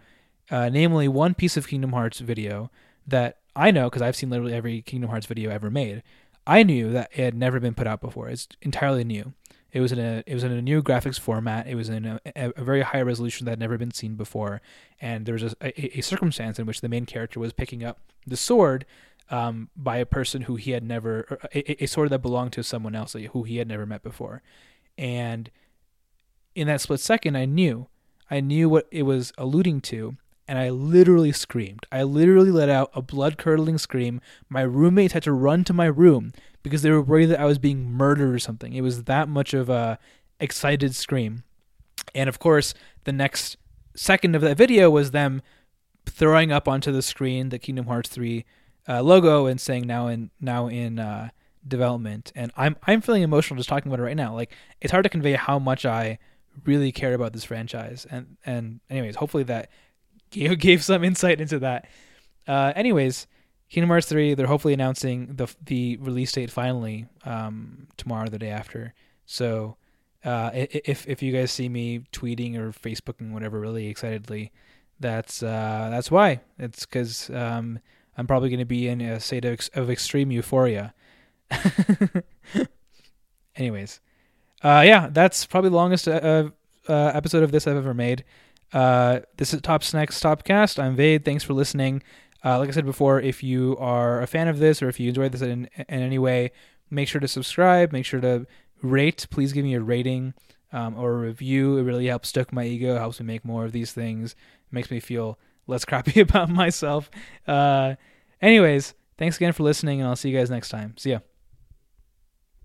uh, 0.50 0.68
namely 0.68 1.08
one 1.08 1.34
piece 1.34 1.56
of 1.56 1.68
Kingdom 1.68 1.92
Hearts 1.92 2.18
video 2.18 2.70
that 3.06 3.38
I 3.54 3.70
know 3.70 3.88
because 3.88 4.02
I've 4.02 4.16
seen 4.16 4.30
literally 4.30 4.52
every 4.52 4.82
Kingdom 4.82 5.10
Hearts 5.10 5.26
video 5.26 5.50
ever 5.50 5.70
made. 5.70 6.02
I 6.46 6.62
knew 6.62 6.92
that 6.92 7.10
it 7.12 7.24
had 7.24 7.34
never 7.34 7.58
been 7.58 7.74
put 7.74 7.86
out 7.86 8.00
before. 8.00 8.28
It's 8.28 8.46
entirely 8.62 9.04
new. 9.04 9.32
It 9.76 9.80
was 9.80 9.92
in 9.92 9.98
a 9.98 10.22
it 10.26 10.32
was 10.32 10.42
in 10.42 10.52
a 10.52 10.62
new 10.62 10.82
graphics 10.82 11.20
format. 11.20 11.66
It 11.66 11.74
was 11.74 11.90
in 11.90 12.06
a, 12.06 12.20
a 12.34 12.64
very 12.64 12.80
high 12.80 13.02
resolution 13.02 13.44
that 13.44 13.50
had 13.50 13.60
never 13.60 13.76
been 13.76 13.90
seen 13.90 14.14
before, 14.14 14.62
and 15.02 15.26
there 15.26 15.34
was 15.34 15.42
a, 15.42 15.98
a, 15.98 16.00
circumstance 16.00 16.58
in 16.58 16.64
which 16.64 16.80
the 16.80 16.88
main 16.88 17.04
character 17.04 17.38
was 17.38 17.52
picking 17.52 17.84
up 17.84 17.98
the 18.26 18.38
sword 18.38 18.86
um, 19.30 19.68
by 19.76 19.98
a 19.98 20.06
person 20.06 20.40
who 20.40 20.56
he 20.56 20.70
had 20.70 20.82
never 20.82 21.38
a, 21.54 21.84
a 21.84 21.86
sword 21.86 22.08
that 22.08 22.20
belonged 22.20 22.54
to 22.54 22.62
someone 22.62 22.94
else 22.94 23.12
who 23.12 23.42
he 23.42 23.58
had 23.58 23.68
never 23.68 23.84
met 23.84 24.02
before, 24.02 24.40
and 24.96 25.50
in 26.54 26.68
that 26.68 26.80
split 26.80 27.00
second, 27.00 27.36
I 27.36 27.44
knew 27.44 27.86
I 28.30 28.40
knew 28.40 28.70
what 28.70 28.88
it 28.90 29.02
was 29.02 29.30
alluding 29.36 29.82
to, 29.82 30.16
and 30.48 30.58
I 30.58 30.70
literally 30.70 31.32
screamed. 31.32 31.84
I 31.92 32.02
literally 32.02 32.50
let 32.50 32.70
out 32.70 32.90
a 32.94 33.02
blood 33.02 33.36
curdling 33.36 33.76
scream. 33.76 34.22
My 34.48 34.62
roommates 34.62 35.12
had 35.12 35.24
to 35.24 35.32
run 35.32 35.64
to 35.64 35.74
my 35.74 35.84
room 35.84 36.32
because 36.66 36.82
they 36.82 36.90
were 36.90 37.00
worried 37.00 37.26
that 37.26 37.38
I 37.38 37.44
was 37.44 37.58
being 37.58 37.92
murdered 37.92 38.34
or 38.34 38.40
something. 38.40 38.72
It 38.72 38.80
was 38.80 39.04
that 39.04 39.28
much 39.28 39.54
of 39.54 39.70
a 39.70 40.00
excited 40.40 40.96
scream. 40.96 41.44
And 42.12 42.28
of 42.28 42.40
course, 42.40 42.74
the 43.04 43.12
next 43.12 43.56
second 43.94 44.34
of 44.34 44.42
that 44.42 44.56
video 44.56 44.90
was 44.90 45.12
them 45.12 45.42
throwing 46.06 46.50
up 46.50 46.66
onto 46.66 46.90
the 46.90 47.02
screen 47.02 47.50
the 47.50 47.60
Kingdom 47.60 47.86
Hearts 47.86 48.08
3 48.08 48.44
uh, 48.88 49.00
logo 49.00 49.46
and 49.46 49.60
saying 49.60 49.86
now 49.86 50.08
in 50.08 50.30
now 50.40 50.66
in 50.66 50.98
uh, 50.98 51.28
development. 51.68 52.32
And 52.34 52.50
I'm 52.56 52.74
I'm 52.84 53.00
feeling 53.00 53.22
emotional 53.22 53.58
just 53.58 53.68
talking 53.68 53.88
about 53.92 54.00
it 54.00 54.08
right 54.08 54.16
now. 54.16 54.34
Like 54.34 54.52
it's 54.80 54.90
hard 54.90 55.04
to 55.04 55.08
convey 55.08 55.34
how 55.34 55.60
much 55.60 55.86
I 55.86 56.18
really 56.64 56.90
care 56.90 57.14
about 57.14 57.32
this 57.32 57.44
franchise. 57.44 58.08
And 58.10 58.38
and 58.44 58.80
anyways, 58.90 59.14
hopefully 59.14 59.44
that 59.44 59.70
gave, 60.30 60.58
gave 60.58 60.82
some 60.82 61.04
insight 61.04 61.40
into 61.40 61.60
that. 61.60 61.88
Uh, 62.48 62.72
anyways, 62.74 63.28
Kingdom 63.68 63.90
Hearts 63.90 64.06
3, 64.06 64.34
they're 64.34 64.46
hopefully 64.46 64.74
announcing 64.74 65.34
the 65.34 65.48
the 65.64 65.96
release 65.96 66.32
date 66.32 66.50
finally 66.50 67.06
um, 67.24 67.88
tomorrow, 67.96 68.28
the 68.28 68.38
day 68.38 68.50
after. 68.50 68.94
So 69.26 69.76
uh, 70.24 70.50
if 70.54 71.06
if 71.08 71.22
you 71.22 71.32
guys 71.32 71.50
see 71.50 71.68
me 71.68 72.00
tweeting 72.12 72.56
or 72.56 72.70
Facebooking 72.72 73.32
whatever 73.32 73.58
really 73.60 73.88
excitedly, 73.88 74.52
that's 75.00 75.42
uh, 75.42 75.88
that's 75.90 76.10
why. 76.10 76.40
It's 76.58 76.86
because 76.86 77.28
um, 77.30 77.80
I'm 78.16 78.26
probably 78.26 78.48
going 78.48 78.60
to 78.60 78.64
be 78.64 78.88
in 78.88 79.00
a 79.00 79.20
state 79.20 79.44
of, 79.44 79.68
of 79.74 79.90
extreme 79.90 80.30
euphoria. 80.30 80.94
Anyways, 83.56 84.00
uh, 84.62 84.82
yeah, 84.86 85.08
that's 85.10 85.46
probably 85.46 85.70
the 85.70 85.76
longest 85.76 86.08
uh, 86.08 86.50
uh, 86.88 87.10
episode 87.14 87.42
of 87.42 87.52
this 87.52 87.66
I've 87.66 87.76
ever 87.76 87.94
made. 87.94 88.24
Uh, 88.72 89.20
this 89.36 89.54
is 89.54 89.60
Top 89.60 89.84
Snacks 89.84 90.20
Topcast. 90.20 90.82
I'm 90.82 90.96
Vade. 90.96 91.24
Thanks 91.24 91.44
for 91.44 91.54
listening. 91.54 92.02
Uh, 92.46 92.60
like 92.60 92.68
I 92.68 92.72
said 92.72 92.86
before, 92.86 93.20
if 93.20 93.42
you 93.42 93.76
are 93.80 94.22
a 94.22 94.26
fan 94.28 94.46
of 94.46 94.60
this 94.60 94.80
or 94.80 94.88
if 94.88 95.00
you 95.00 95.08
enjoyed 95.08 95.32
this 95.32 95.42
in, 95.42 95.68
in 95.76 95.84
any 95.88 96.18
way, 96.18 96.52
make 96.90 97.08
sure 97.08 97.20
to 97.20 97.26
subscribe. 97.26 97.92
Make 97.92 98.04
sure 98.04 98.20
to 98.20 98.46
rate. 98.82 99.26
Please 99.30 99.52
give 99.52 99.64
me 99.64 99.74
a 99.74 99.80
rating 99.80 100.32
um, 100.72 100.96
or 100.96 101.12
a 101.14 101.16
review. 101.16 101.76
It 101.78 101.82
really 101.82 102.06
helps 102.06 102.28
stoke 102.28 102.52
my 102.52 102.64
ego, 102.64 102.98
helps 102.98 103.18
me 103.18 103.26
make 103.26 103.44
more 103.44 103.64
of 103.64 103.72
these 103.72 103.92
things, 103.92 104.32
it 104.32 104.72
makes 104.72 104.90
me 104.90 105.00
feel 105.00 105.38
less 105.66 105.84
crappy 105.86 106.20
about 106.20 106.48
myself. 106.48 107.10
Uh, 107.48 107.96
anyways, 108.40 108.94
thanks 109.18 109.36
again 109.36 109.52
for 109.52 109.62
listening, 109.62 110.00
and 110.00 110.08
I'll 110.08 110.16
see 110.16 110.30
you 110.30 110.38
guys 110.38 110.50
next 110.50 110.68
time. 110.68 110.94
See 110.96 111.10
ya. 111.10 111.20